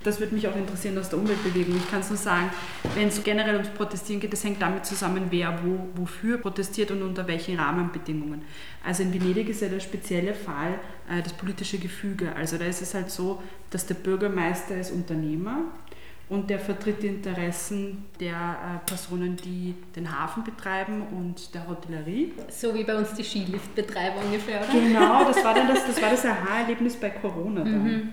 Das 0.04 0.20
würde 0.20 0.34
mich 0.34 0.46
auch 0.46 0.54
interessieren 0.54 0.96
aus 0.96 1.08
der 1.08 1.18
Umweltbewegung. 1.18 1.76
Ich 1.76 1.90
kann 1.90 2.00
es 2.00 2.08
nur 2.08 2.18
sagen, 2.18 2.50
wenn 2.94 3.08
es 3.08 3.22
generell 3.24 3.56
ums 3.56 3.70
Protestieren 3.70 4.20
geht, 4.20 4.32
das 4.32 4.44
hängt 4.44 4.62
damit 4.62 4.86
zusammen, 4.86 5.26
wer 5.30 5.58
wo, 5.64 5.88
wofür 6.00 6.38
protestiert 6.38 6.90
und 6.90 7.02
unter 7.02 7.26
welchen 7.26 7.58
Rahmenbedingungen. 7.58 8.42
Also 8.84 9.02
in 9.02 9.12
Venedig 9.12 9.48
ist 9.48 9.60
ja 9.60 9.68
der 9.68 9.80
spezielle 9.80 10.34
Fall 10.34 10.78
äh, 11.10 11.20
das 11.22 11.32
politische 11.32 11.78
Gefüge. 11.78 12.34
Also 12.36 12.58
da 12.58 12.64
ist 12.66 12.80
es 12.80 12.94
halt 12.94 13.10
so, 13.10 13.42
dass 13.70 13.86
der 13.86 13.94
Bürgermeister 13.94 14.76
ist 14.76 14.92
Unternehmer 14.92 15.64
und 16.28 16.50
der 16.50 16.58
vertritt 16.58 17.02
die 17.02 17.08
Interessen 17.08 18.04
der 18.20 18.36
äh, 18.36 18.86
Personen, 18.86 19.36
die 19.36 19.74
den 19.96 20.16
Hafen 20.16 20.44
betreiben 20.44 21.02
und 21.10 21.54
der 21.54 21.66
Hotellerie. 21.66 22.34
So 22.50 22.74
wie 22.74 22.84
bei 22.84 22.94
uns 22.96 23.14
die 23.14 23.24
Skiliftbetreiber 23.24 24.20
ungefähr, 24.24 24.60
oder? 24.60 24.72
Genau, 24.72 25.24
das 25.24 25.42
war 25.42 25.54
dann 25.54 25.68
das, 25.68 25.86
das, 25.86 25.96
das 25.96 26.24
Aha-Erlebnis 26.26 26.96
bei 26.96 27.10
Corona 27.10 27.64
dann. 27.64 27.82
Mhm. 27.82 28.12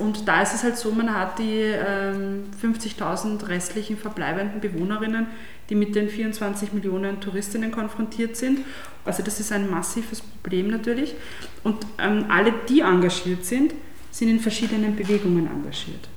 Und 0.00 0.26
da 0.26 0.42
ist 0.42 0.54
es 0.54 0.62
halt 0.62 0.76
so, 0.78 0.90
man 0.92 1.14
hat 1.14 1.38
die 1.38 1.60
ähm, 1.60 2.44
50.000 2.62 3.48
restlichen 3.48 3.98
verbleibenden 3.98 4.60
Bewohnerinnen, 4.60 5.26
die 5.68 5.74
mit 5.74 5.94
den 5.94 6.08
24 6.08 6.72
Millionen 6.72 7.20
Touristinnen 7.20 7.70
konfrontiert 7.70 8.34
sind. 8.34 8.60
Also 9.04 9.22
das 9.22 9.38
ist 9.38 9.52
ein 9.52 9.70
massives 9.70 10.22
Problem 10.22 10.68
natürlich. 10.68 11.14
Und 11.64 11.86
ähm, 11.98 12.24
alle, 12.30 12.52
die 12.68 12.80
engagiert 12.80 13.44
sind, 13.44 13.74
sind 14.10 14.28
in 14.28 14.40
verschiedenen 14.40 14.96
Bewegungen 14.96 15.46
engagiert. 15.46 16.08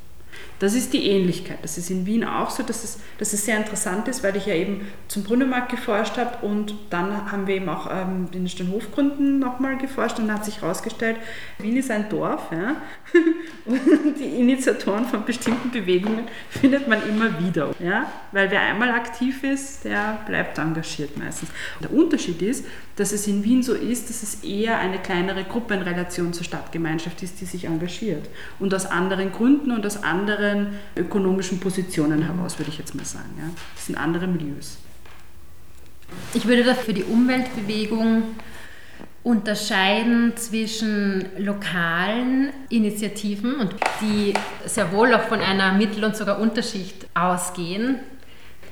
Das 0.64 0.76
ist 0.76 0.94
die 0.94 1.10
Ähnlichkeit. 1.10 1.58
Das 1.62 1.78
ist 1.78 1.90
in 1.90 2.06
Wien 2.06 2.24
auch 2.24 2.50
so, 2.50 2.64
dass 2.64 2.86
es, 2.86 2.98
dass 3.18 3.34
es 3.34 3.44
sehr 3.44 3.58
interessant 3.58 4.08
ist, 4.08 4.24
weil 4.24 4.38
ich 4.38 4.46
ja 4.46 4.56
eben 4.56 4.88
zum 5.10 5.24
Brunnemarkt 5.24 5.68
geforscht 5.68 6.16
habe 6.16 6.46
und 6.46 6.74
dann 6.90 7.30
haben 7.30 7.48
wir 7.48 7.56
eben 7.56 7.68
auch 7.68 7.90
ähm, 7.92 8.32
den 8.32 8.48
Steinhofgründen 8.48 9.40
nochmal 9.40 9.78
geforscht 9.78 10.20
und 10.20 10.30
dann 10.30 10.38
hat 10.38 10.46
sich 10.46 10.62
herausgestellt, 10.62 11.18
Wien 11.58 11.76
ist 11.76 11.92
ein 11.92 12.08
Dorf 12.08 12.44
ja? 12.54 12.78
und 13.66 14.18
die 14.18 14.40
Initiatoren 14.40 15.04
von 15.04 15.26
bestimmten 15.26 15.70
Bewegungen 15.70 16.30
findet 16.50 16.88
man 16.88 17.06
immer 17.10 17.42
wieder. 17.42 17.76
Ja? 17.80 18.10
Weil 18.32 18.50
wer 18.50 18.62
einmal 18.62 18.92
aktiv 18.92 19.44
ist, 19.44 19.84
der 19.84 20.20
bleibt 20.26 20.58
engagiert 20.60 21.18
meistens. 21.18 21.50
Der 21.82 21.92
Unterschied 21.92 22.42
ist, 22.42 22.64
dass 22.96 23.12
es 23.12 23.28
in 23.28 23.44
Wien 23.44 23.64
so 23.64 23.74
ist, 23.74 24.10
dass 24.10 24.22
es 24.22 24.44
eher 24.44 24.78
eine 24.78 25.00
kleinere 25.00 25.44
Gruppe 25.44 25.74
in 25.74 25.82
Relation 25.82 26.32
zur 26.32 26.44
Stadtgemeinschaft 26.44 27.24
ist, 27.24 27.42
die 27.42 27.46
sich 27.46 27.66
engagiert. 27.66 28.30
Und 28.60 28.74
aus 28.74 28.86
anderen 28.86 29.32
Gründen 29.32 29.72
und 29.72 29.86
aus 29.86 30.04
anderen 30.04 30.68
ökonomischen 30.96 31.60
Positionen 31.60 32.22
heraus, 32.24 32.60
würde 32.60 32.70
ich 32.70 32.78
jetzt 32.78 32.94
mal 32.94 33.06
sagen. 33.06 33.34
Ja. 33.38 33.50
Das 33.76 33.88
sind 33.88 33.98
andere 33.98 34.28
Milieus. 34.28 34.78
Ich 36.36 36.46
würde 36.46 36.64
da 36.64 36.76
für 36.76 36.94
die 36.94 37.04
Umweltbewegung 37.04 38.24
unterscheiden 39.24 40.34
zwischen 40.36 41.26
lokalen 41.38 42.50
Initiativen 42.70 43.56
und 43.56 43.74
die 44.02 44.34
sehr 44.66 44.92
wohl 44.92 45.14
auch 45.14 45.24
von 45.24 45.40
einer 45.40 45.74
Mittel- 45.74 46.04
und 46.04 46.16
sogar 46.16 46.40
Unterschicht 46.40 47.08
ausgehen. 47.14 48.00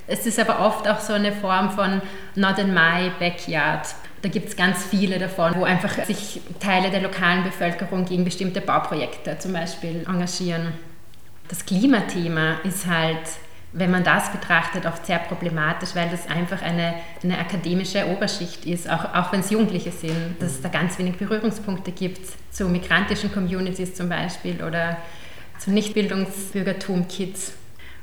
Es 0.07 0.25
ist 0.25 0.39
aber 0.39 0.59
oft 0.59 0.87
auch 0.89 0.99
so 0.99 1.13
eine 1.13 1.31
Form 1.31 1.71
von 1.71 2.01
Not 2.35 2.59
in 2.59 2.73
my 2.73 3.11
backyard 3.17 3.87
Da 4.21 4.29
gibt 4.29 4.49
es 4.49 4.55
ganz 4.55 4.83
viele 4.83 5.17
davon, 5.17 5.55
wo 5.55 5.63
einfach 5.63 6.05
sich 6.05 6.41
Teile 6.59 6.91
der 6.91 7.01
lokalen 7.01 7.43
Bevölkerung 7.43 8.05
gegen 8.05 8.23
bestimmte 8.23 8.61
Bauprojekte 8.61 9.37
zum 9.39 9.53
Beispiel 9.53 10.05
engagieren. 10.07 10.73
Das 11.47 11.65
Klimathema 11.65 12.59
ist 12.63 12.85
halt 12.85 13.17
wenn 13.73 13.89
man 13.89 14.03
das 14.03 14.31
betrachtet, 14.31 14.85
oft 14.85 15.05
sehr 15.05 15.19
problematisch, 15.19 15.91
weil 15.95 16.09
das 16.09 16.27
einfach 16.27 16.61
eine, 16.61 16.95
eine 17.23 17.37
akademische 17.37 18.05
Oberschicht 18.07 18.65
ist, 18.65 18.89
auch, 18.89 19.13
auch 19.15 19.31
wenn 19.31 19.39
es 19.39 19.49
Jugendliche 19.49 19.91
sind, 19.91 20.35
dass 20.39 20.53
es 20.53 20.61
da 20.61 20.69
ganz 20.69 20.99
wenig 20.99 21.17
Berührungspunkte 21.17 21.91
gibt 21.91 22.19
zu 22.51 22.67
migrantischen 22.67 23.31
Communities 23.31 23.95
zum 23.95 24.09
Beispiel 24.09 24.61
oder 24.61 24.97
zu 25.57 25.71
Nichtbildungsbürgertum-Kids. 25.71 27.53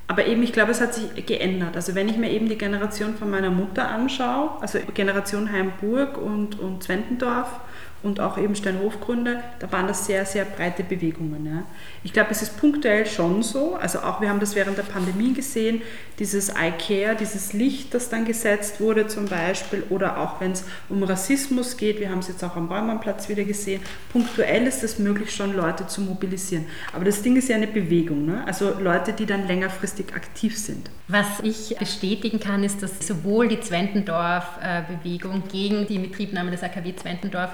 Aber 0.09 0.27
eben, 0.27 0.43
ich 0.43 0.55
glaube, 0.55 0.73
es 0.73 0.81
hat 0.81 0.95
sich 0.95 1.27
geändert. 1.27 1.77
Also 1.77 1.95
wenn 1.95 2.09
ich 2.09 2.17
mir 2.17 2.31
eben 2.31 2.49
die 2.49 2.57
Generation 2.57 3.15
von 3.15 3.31
meiner 3.31 3.51
Mutter 3.51 3.89
anschaue, 3.89 4.51
also 4.61 4.79
Generation 4.95 5.53
Heimburg 5.53 6.17
und, 6.17 6.59
und 6.59 6.83
Zwentendorf, 6.83 7.61
und 8.03 8.21
auch 8.21 8.39
eben 8.39 8.55
Steinhofgründe, 8.55 9.41
da 9.59 9.73
waren 9.73 9.89
das 9.89 10.07
sehr, 10.07 10.25
sehr 10.25 10.45
breite 10.45 10.85
Bewegungen. 10.85 11.47
Ja. 11.47 11.65
Ich 12.05 12.13
glaube, 12.13 12.31
es 12.31 12.43
ist 12.43 12.59
punktuell 12.59 13.07
schon 13.07 13.43
so, 13.43 13.75
also 13.75 14.01
auch 14.01 14.21
wir 14.21 14.29
haben 14.29 14.41
das 14.41 14.55
während 14.55 14.79
der 14.79 14.85
Pandemie 14.85 15.33
gesehen, 15.33 15.83
dieses 16.19 16.51
iCare, 16.51 17.17
dieses 17.17 17.53
Licht, 17.53 17.95
das 17.95 18.09
dann 18.09 18.25
gesetzt 18.25 18.81
wurde 18.81 19.09
zum 19.09 19.27
Beispiel, 19.27 19.83
oder 19.91 20.19
auch 20.19 20.41
wenn 20.41 20.53
es 20.53 20.65
um 20.89 21.03
Rassismus 21.03 21.77
geht, 21.77 21.99
wir 22.01 22.11
haben 22.11 22.21
es 22.21 22.29
jetzt 22.29 22.43
auch 22.45 22.57
am 22.57 22.69
Bäumannplatz 22.69 23.29
wieder 23.29 23.45
gesehen, 23.45 23.83
punktuell 24.13 24.67
ist 24.67 24.85
es 24.85 24.99
möglich, 24.99 25.35
schon 25.35 25.55
Leute 25.55 25.87
zu 25.87 26.01
mobilisieren. 26.01 26.67
Aber 26.93 27.05
das 27.05 27.23
Ding 27.23 27.37
ist 27.37 27.49
ja 27.49 27.57
eine 27.57 27.67
Bewegung, 27.67 28.27
ne? 28.27 28.45
also 28.47 28.79
Leute, 28.81 29.13
die 29.13 29.27
dann 29.27 29.47
längerfristig 29.47 30.15
aktiv 30.15 30.57
sind. 30.57 30.91
Was 31.09 31.41
ich 31.43 31.77
bestätigen 31.79 32.39
kann, 32.39 32.63
ist, 32.65 32.83
dass 32.83 33.07
sowohl 33.07 33.49
die 33.49 33.61
Zwentendorf-Bewegung 33.61 35.45
gegen 35.51 35.87
die 35.87 35.97
Inbetriebnahme 35.97 36.51
des 36.51 36.63
AKW 36.63 36.95
Zwentendorf 36.95 37.51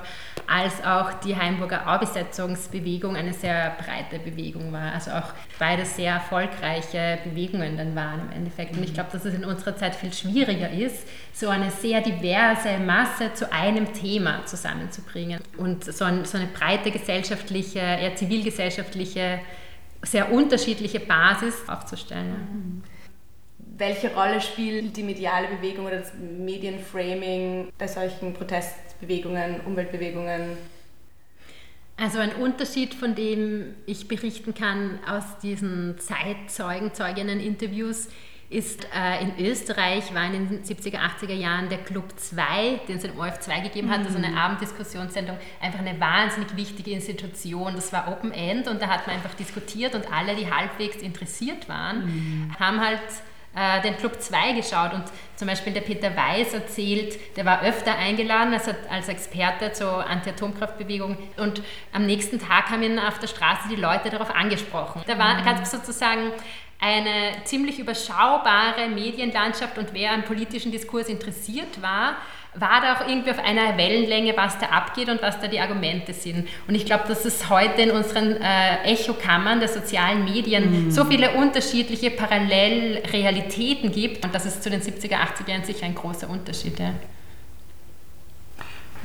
als 0.47 0.85
auch 0.85 1.15
die 1.21 1.37
Heimburger 1.37 1.89
Aubesetzungsbewegung 1.93 3.17
eine 3.17 3.33
sehr 3.33 3.77
breite 3.79 4.19
Bewegung 4.19 4.73
war. 4.73 4.93
Also 4.93 5.13
auch 5.13 5.33
beide 5.59 5.85
sehr 5.85 6.15
erfolgreiche 6.15 7.19
Bewegungen 7.25 7.77
dann 7.77 7.95
waren 7.95 8.21
im 8.21 8.33
Endeffekt. 8.33 8.77
Und 8.77 8.83
ich 8.83 8.95
glaube, 8.95 9.11
dass 9.13 9.25
es 9.25 9.35
in 9.35 9.45
unserer 9.45 9.77
Zeit 9.77 9.95
viel 9.95 10.13
schwieriger 10.13 10.71
ist, 10.71 11.07
so 11.33 11.49
eine 11.49 11.71
sehr 11.71 12.01
diverse 12.01 12.79
Masse 12.79 13.33
zu 13.35 13.51
einem 13.53 13.93
Thema 13.93 14.45
zusammenzubringen 14.47 15.41
und 15.57 15.85
so, 15.85 16.05
ein, 16.05 16.25
so 16.25 16.39
eine 16.39 16.47
breite 16.47 16.91
gesellschaftliche, 16.91 17.81
eher 17.81 18.15
zivilgesellschaftliche, 18.17 19.41
sehr 20.03 20.33
unterschiedliche 20.33 21.01
Basis 21.01 21.55
aufzustellen. 21.69 22.83
Mhm. 22.83 22.94
Welche 23.77 24.15
Rolle 24.15 24.41
spielt 24.41 24.97
die 24.97 25.03
mediale 25.03 25.49
Bewegung 25.49 25.87
oder 25.87 25.99
das 25.99 26.13
Medienframing 26.15 27.73
bei 27.77 27.89
solchen 27.89 28.33
Protestbewegungen, 28.33 29.61
Umweltbewegungen? 29.67 30.57
Also 31.97 32.19
ein 32.19 32.33
Unterschied, 32.35 32.95
von 32.95 33.15
dem 33.15 33.75
ich 33.87 34.07
berichten 34.07 34.55
kann 34.55 34.99
aus 35.09 35.25
diesen 35.43 35.97
Zeitzeugen, 35.99 36.93
Zeuginnen-Interviews, 36.93 38.09
ist 38.51 38.87
äh, 38.95 39.23
in 39.23 39.45
Österreich 39.45 40.15
war 40.15 40.27
in 40.27 40.49
den 40.49 40.63
70er, 40.63 40.99
80er 40.99 41.33
Jahren 41.33 41.69
der 41.69 41.79
Club 41.79 42.05
2, 42.17 42.81
den 42.87 42.99
es 42.99 43.05
in 43.05 43.17
ORF 43.17 43.41
2 43.41 43.61
gegeben 43.61 43.91
hat, 43.91 44.01
mhm. 44.01 44.07
also 44.07 44.19
eine 44.19 44.29
mhm. 44.29 44.39
Abenddiskussionssendung, 44.39 45.37
einfach 45.61 45.81
eine 45.81 45.99
wahnsinnig 45.99 46.55
wichtige 46.57 46.93
Institution. 46.93 47.75
Das 47.75 47.93
war 47.93 48.09
Open 48.09 48.31
End 48.31 48.69
und 48.69 48.81
da 48.81 48.89
hat 48.89 49.07
man 49.07 49.17
einfach 49.17 49.35
diskutiert 49.35 49.95
und 49.95 50.13
alle, 50.13 50.37
die 50.37 50.53
halbwegs 50.53 50.97
interessiert 50.99 51.69
waren, 51.69 52.05
mhm. 52.07 52.57
haben 52.59 52.81
halt 52.81 53.01
äh, 53.57 53.81
den 53.83 53.97
Club 53.97 54.21
2 54.21 54.53
geschaut 54.53 54.93
und 54.95 55.05
zum 55.37 55.49
Beispiel 55.49 55.73
der 55.73 55.81
Peter 55.81 56.15
Weiß 56.17 56.55
erzählt, 56.55 57.19
der 57.37 57.45
war 57.45 57.63
öfter 57.63 57.97
eingeladen 57.97 58.53
als, 58.53 58.69
als 58.91 59.09
Experte 59.09 59.73
zur 59.73 60.07
Anti-Atomkraftbewegung 60.07 61.17
und 61.37 61.63
am 61.93 62.07
nächsten 62.07 62.39
Tag 62.39 62.71
haben 62.71 62.83
ihn 62.83 62.99
auf 62.99 63.19
der 63.19 63.29
Straße 63.29 63.69
die 63.71 63.77
Leute 63.77 64.11
darauf 64.11 64.35
angesprochen. 64.35 65.03
Da 65.07 65.19
war 65.19 65.41
mhm. 65.41 65.45
ganz 65.45 65.71
sozusagen 65.71 66.33
eine 66.81 67.45
ziemlich 67.45 67.79
überschaubare 67.79 68.89
Medienlandschaft 68.89 69.79
und 69.79 69.95
wer 69.95 70.13
am 70.13 70.25
politischen 70.25 70.73
Diskurs 70.73 71.09
interessiert 71.09 71.81
war, 71.81 72.17
war 72.57 72.81
da 72.81 72.95
auch 72.95 73.09
irgendwie 73.09 73.31
auf 73.31 73.39
einer 73.39 73.77
Wellenlänge, 73.77 74.37
was 74.37 74.59
da 74.59 74.67
abgeht 74.67 75.09
und 75.09 75.21
was 75.23 75.41
da 75.41 75.49
die 75.49 75.59
Argumente 75.59 76.13
sind. 76.13 76.49
Und 76.69 76.75
ich 76.75 76.87
glaube, 76.87 77.05
dass 77.09 77.25
es 77.25 77.51
heute 77.51 77.83
in 77.83 77.91
unseren 77.91 78.37
äh, 78.37 78.83
Echokammern 78.85 79.59
der 79.59 79.69
sozialen 79.69 80.25
Medien 80.25 80.87
mhm. 80.87 80.91
so 80.91 81.05
viele 81.05 81.33
unterschiedliche 81.33 82.11
Parallelrealitäten 82.11 83.91
gibt 83.91 84.25
und 84.25 84.35
das 84.35 84.47
ist 84.47 84.63
zu 84.63 84.71
den 84.71 84.81
70er, 84.81 85.17
80er 85.17 85.51
Jahren 85.51 85.65
sicher 85.65 85.87
ein 85.87 85.95
großer 85.95 86.31
Unterschied. 86.31 86.79
Ja. 86.79 86.93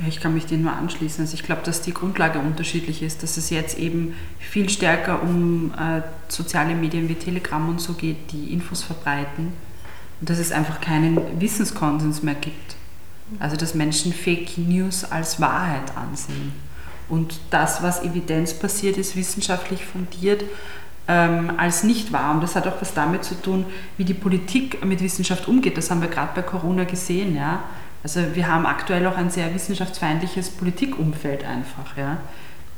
Ich 0.07 0.21
kann 0.21 0.33
mich 0.33 0.45
dem 0.45 0.61
nur 0.61 0.71
anschließen. 0.71 1.25
Also 1.25 1.33
ich 1.33 1.43
glaube, 1.43 1.61
dass 1.65 1.81
die 1.81 1.93
Grundlage 1.93 2.39
unterschiedlich 2.39 3.01
ist, 3.01 3.21
dass 3.21 3.35
es 3.35 3.49
jetzt 3.49 3.77
eben 3.77 4.15
viel 4.39 4.69
stärker 4.69 5.21
um 5.21 5.73
äh, 5.73 6.01
soziale 6.29 6.75
Medien 6.75 7.09
wie 7.09 7.15
Telegram 7.15 7.67
und 7.67 7.81
so 7.81 7.93
geht, 7.93 8.31
die 8.31 8.53
Infos 8.53 8.83
verbreiten 8.83 9.51
und 10.21 10.29
dass 10.29 10.37
es 10.37 10.51
einfach 10.51 10.79
keinen 10.79 11.41
Wissenskonsens 11.41 12.23
mehr 12.23 12.35
gibt. 12.35 12.75
Also 13.39 13.55
dass 13.55 13.75
Menschen 13.75 14.13
Fake 14.13 14.57
News 14.57 15.03
als 15.03 15.39
Wahrheit 15.39 15.95
ansehen. 15.95 16.53
Und 17.09 17.39
das, 17.49 17.81
was 17.81 18.03
evidenzbasiert 18.03 18.97
ist, 18.97 19.15
wissenschaftlich 19.15 19.83
fundiert, 19.85 20.43
ähm, 21.07 21.53
als 21.57 21.83
nicht 21.83 22.13
wahr. 22.13 22.35
Und 22.35 22.41
das 22.41 22.55
hat 22.55 22.67
auch 22.67 22.79
was 22.79 22.93
damit 22.93 23.23
zu 23.23 23.35
tun, 23.41 23.65
wie 23.97 24.05
die 24.05 24.13
Politik 24.13 24.85
mit 24.85 25.01
Wissenschaft 25.01 25.47
umgeht. 25.47 25.75
Das 25.75 25.89
haben 25.89 26.01
wir 26.01 26.07
gerade 26.07 26.31
bei 26.35 26.43
Corona 26.43 26.83
gesehen. 26.83 27.35
Ja? 27.35 27.63
Also 28.03 28.21
wir 28.33 28.47
haben 28.47 28.65
aktuell 28.65 29.05
auch 29.07 29.17
ein 29.17 29.31
sehr 29.31 29.53
wissenschaftsfeindliches 29.53 30.51
Politikumfeld 30.51 31.43
einfach. 31.43 31.97
Ja? 31.97 32.17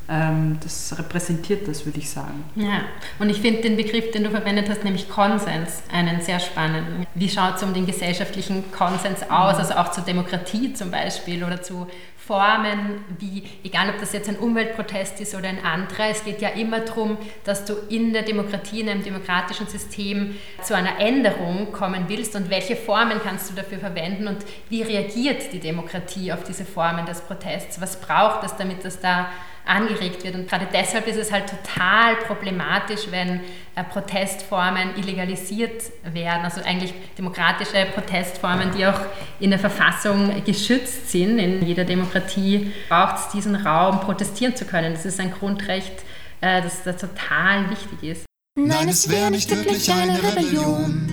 Ähm, 0.10 0.58
das 0.62 0.98
repräsentiert 0.98 1.68
das, 1.68 1.86
würde 1.86 2.00
ich 2.00 2.10
sagen. 2.10 2.44
Ja, 2.56 2.82
und 3.20 3.30
ich 3.30 3.40
finde 3.40 3.62
den 3.62 3.78
Begriff, 3.78 4.12
den 4.12 4.24
du 4.24 4.30
verwendet 4.30 4.70
hast, 4.70 4.84
nämlich 4.84 5.10
Konsens, 5.10 5.84
einen 5.92 6.22
sehr 6.22 6.40
spannenden. 6.40 7.06
Wie 7.16 7.30
schaut 7.30 7.58
es 7.58 7.64
um 7.64 7.74
den 7.74 7.86
gesellschaftlichen 7.86 8.72
Konsens 8.72 9.24
aus, 9.30 9.56
also 9.56 9.76
auch 9.76 9.92
zur 9.92 10.04
Demokratie 10.04 10.74
zum 10.74 10.92
Beispiel 10.92 11.44
oder 11.44 11.62
zu 11.62 11.88
Formen, 12.18 13.04
wie, 13.20 13.44
egal 13.64 13.90
ob 13.90 14.00
das 14.00 14.14
jetzt 14.14 14.30
ein 14.30 14.38
Umweltprotest 14.38 15.20
ist 15.20 15.36
oder 15.36 15.50
ein 15.50 15.66
anderer, 15.66 16.10
es 16.10 16.24
geht 16.24 16.40
ja 16.40 16.50
immer 16.50 16.80
darum, 16.80 17.18
dass 17.44 17.66
du 17.66 17.74
in 17.90 18.14
der 18.14 18.22
Demokratie, 18.22 18.82
in 18.82 18.90
einem 18.90 19.04
demokratischen 19.04 19.68
System 19.68 20.36
zu 20.64 20.76
einer 20.76 21.00
Änderung 21.00 21.72
kommen 21.72 22.06
willst 22.08 22.36
und 22.36 22.50
welche 22.50 22.76
Formen 22.76 23.20
kannst 23.24 23.50
du 23.50 23.56
dafür 23.56 23.80
verwenden 23.80 24.28
und 24.28 24.38
wie 24.70 24.84
reagiert 24.84 25.52
die 25.52 25.60
Demokratie 25.60 26.32
auf 26.32 26.44
diese 26.44 26.64
Formen 26.64 27.06
des 27.06 27.22
Protests? 27.22 27.82
Was 27.82 28.00
braucht 28.00 28.46
es, 28.46 28.56
damit 28.56 28.86
das 28.86 29.00
da 29.00 29.30
angeregt 29.66 30.24
wird. 30.24 30.36
Und 30.36 30.50
gerade 30.50 30.68
deshalb 30.72 31.08
ist 31.08 31.18
es 31.18 31.32
halt 31.32 31.46
total 31.50 32.16
problematisch, 32.28 33.08
wenn 33.10 33.42
äh, 33.76 33.84
Protestformen 33.84 34.96
illegalisiert 34.98 35.84
werden, 36.04 36.44
also 36.44 36.62
eigentlich 36.62 36.94
demokratische 37.18 37.86
Protestformen, 37.94 38.72
die 38.76 38.86
auch 38.86 39.00
in 39.40 39.52
der 39.52 39.60
Verfassung 39.60 40.44
geschützt 40.44 41.10
sind. 41.12 41.40
In 41.40 41.66
jeder 41.66 41.86
Demokratie 41.86 42.72
braucht 42.90 43.18
es 43.18 43.30
diesen 43.30 43.56
Raum, 43.56 44.00
protestieren 44.02 44.56
zu 44.56 44.66
können. 44.66 44.94
Das 44.94 45.06
ist 45.06 45.20
ein 45.20 45.32
Grundrecht, 45.32 45.94
äh, 46.42 46.62
das, 46.62 46.84
das 46.84 46.98
total 46.98 47.70
wichtig 47.70 48.04
ist. 48.04 48.26
Nein, 48.58 48.90
es 48.90 49.10
wäre 49.10 49.32
nicht 49.32 49.50
wirklich 49.50 49.90
eine 49.92 50.22
Rebellion, 50.22 51.10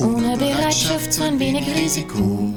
ohne 0.00 0.36
Bereitschaft 0.36 1.12
zu 1.12 1.22
ein 1.22 1.38
wenig 1.38 1.64
Risiko. 1.76 2.54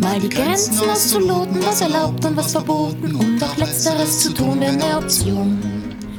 Mal 0.00 0.20
die 0.20 0.28
Grenzen 0.28 0.88
auszuloten, 0.88 1.60
was 1.64 1.80
erlaubt 1.80 2.24
und 2.24 2.36
was 2.36 2.52
verboten, 2.52 3.16
um 3.16 3.38
doch 3.38 3.56
Letzteres 3.56 4.20
zu 4.20 4.32
tun, 4.32 4.60
wäre 4.60 4.72
eine 4.72 4.98
Option. 4.98 5.77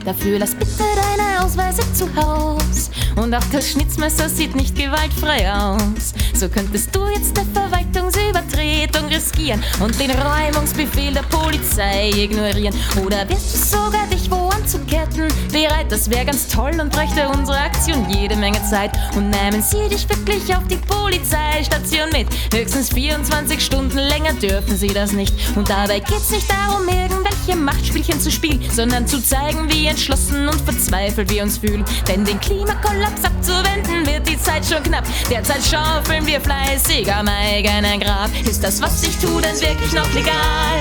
Dafür 0.10 0.40
lass 0.40 0.56
bitte 0.56 0.72
deine 0.80 1.46
Ausweise 1.46 1.84
zu 1.94 2.08
Haus. 2.16 2.90
Und 3.16 3.32
auch 3.36 3.44
das 3.52 3.70
Schnitzmesser 3.70 4.28
sieht 4.28 4.56
nicht 4.56 4.76
gewaltfrei 4.76 5.54
aus. 5.54 6.16
So 6.34 6.50
könntest 6.50 6.96
du 6.96 7.06
jetzt 7.10 7.38
eine 7.38 7.48
Verwaltungsübertretung 7.54 9.06
riskieren 9.08 9.62
und 9.80 10.00
den 10.00 10.10
Räumungsbefehl 10.10 11.14
der 11.14 11.22
Polizei 11.24 12.10
ignorieren. 12.10 12.74
Oder 13.06 13.30
wärst 13.30 13.54
du 13.54 13.78
sogar 13.78 14.08
dich 14.08 14.32
wo 14.32 14.50
anzuketten 14.50 15.28
bereit? 15.52 15.92
Das 15.92 16.10
wäre 16.10 16.26
ganz 16.26 16.48
toll 16.48 16.72
und 16.80 16.92
bräuchte 16.92 17.30
unsere 17.30 17.60
Aktion 17.60 18.10
jede 18.10 18.36
Menge 18.36 18.64
Zeit. 18.64 18.98
Und 19.16 19.30
nehmen 19.30 19.62
sie 19.62 19.90
dich 19.90 20.10
wirklich 20.10 20.56
auf 20.56 20.66
die 20.68 20.78
Polizeistation 20.78 22.10
mit. 22.14 22.28
Höchstens 22.52 22.90
24 22.90 23.64
Stunden 23.64 24.00
länger 24.00 24.34
dürfen 24.34 24.76
sie 24.76 24.88
das 24.88 25.12
nicht. 25.12 25.36
Und 25.56 25.70
dabei 25.70 26.00
geht's 26.00 26.32
nicht 26.32 26.50
darum, 26.50 26.88
irgendwelche 26.88 27.56
Machtspielchen 27.56 28.20
zu 28.20 28.32
spielen, 28.32 28.64
sondern 28.72 29.06
zu 29.06 29.22
zeigen, 29.22 29.70
wie 29.70 29.88
entschlossen 30.00 30.48
und 30.48 30.62
verzweifelt 30.62 31.30
wir 31.30 31.44
uns 31.44 31.58
fühlen. 31.58 31.84
Denn 32.08 32.24
den 32.24 32.40
Klimakollaps 32.40 33.26
abzuwenden 33.26 34.08
wird 34.08 34.28
die 34.30 34.40
Zeit 34.40 34.66
schon 34.66 34.82
knapp. 34.82 35.04
Derzeit 35.30 35.62
schaufeln 35.62 36.26
wir 36.26 36.40
fleißig 36.40 37.12
am 37.12 37.28
eigenen 37.28 38.00
Grab. 38.00 38.30
Ist 38.50 38.64
das, 38.64 38.82
was 38.82 39.04
ich 39.04 39.18
tue, 39.18 39.42
denn 39.42 39.60
wirklich 39.60 39.92
noch 39.92 40.12
legal? 40.14 40.80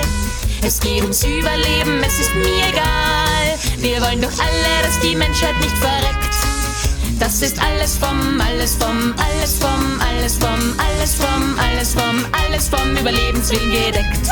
Es 0.65 0.79
geht 0.79 1.01
ums 1.01 1.23
Überleben, 1.23 2.01
es 2.05 2.19
ist 2.19 2.33
mir 2.35 2.65
egal. 2.71 3.59
Wir 3.79 4.01
wollen 4.01 4.21
doch 4.21 4.31
alle, 4.39 4.83
dass 4.83 4.99
die 5.01 5.15
Menschheit 5.15 5.57
nicht 5.57 5.77
verreckt. 5.77 6.35
Das 7.19 7.41
ist 7.41 7.61
alles 7.61 7.97
vom, 7.97 8.39
alles 8.39 8.75
vom, 8.75 9.13
alles 9.17 9.57
vom, 9.57 9.99
alles 9.99 10.35
vom, 10.37 10.75
alles 10.79 11.15
vom, 11.15 11.59
alles 11.59 11.93
vom, 11.93 12.25
alles 12.31 12.69
vom 12.69 12.97
Überlebenswillen 12.97 13.71
gedeckt. 13.71 14.29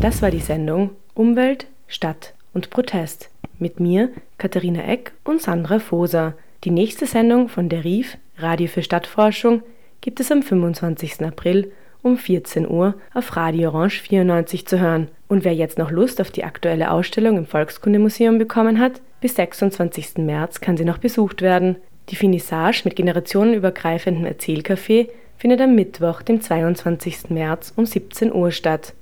Das 0.00 0.20
war 0.22 0.32
die 0.32 0.40
Sendung 0.40 0.90
Umwelt, 1.14 1.66
Stadt 1.86 2.34
und 2.52 2.70
Protest 2.70 3.31
mit 3.62 3.80
mir, 3.80 4.10
Katharina 4.36 4.84
Eck 4.84 5.12
und 5.24 5.40
Sandra 5.40 5.78
Foser. 5.78 6.34
Die 6.64 6.70
nächste 6.70 7.06
Sendung 7.06 7.48
von 7.48 7.68
der 7.68 7.84
RIF, 7.84 8.18
Radio 8.36 8.66
für 8.66 8.82
Stadtforschung, 8.82 9.62
gibt 10.02 10.20
es 10.20 10.30
am 10.30 10.42
25. 10.42 11.24
April 11.24 11.72
um 12.02 12.18
14 12.18 12.68
Uhr 12.68 12.94
auf 13.14 13.36
Radio 13.36 13.70
Orange 13.70 14.02
94 14.02 14.66
zu 14.66 14.80
hören. 14.80 15.08
Und 15.28 15.44
wer 15.44 15.54
jetzt 15.54 15.78
noch 15.78 15.90
Lust 15.90 16.20
auf 16.20 16.30
die 16.30 16.44
aktuelle 16.44 16.90
Ausstellung 16.90 17.38
im 17.38 17.46
Volkskundemuseum 17.46 18.38
bekommen 18.38 18.80
hat, 18.80 19.00
bis 19.20 19.36
26. 19.36 20.18
März 20.18 20.60
kann 20.60 20.76
sie 20.76 20.84
noch 20.84 20.98
besucht 20.98 21.40
werden. 21.40 21.76
Die 22.08 22.16
Finissage 22.16 22.82
mit 22.84 22.96
generationenübergreifendem 22.96 24.26
Erzählcafé 24.26 25.08
findet 25.38 25.60
am 25.60 25.74
Mittwoch, 25.74 26.22
dem 26.22 26.40
22. 26.40 27.30
März 27.30 27.72
um 27.76 27.86
17 27.86 28.32
Uhr 28.32 28.50
statt. 28.50 28.94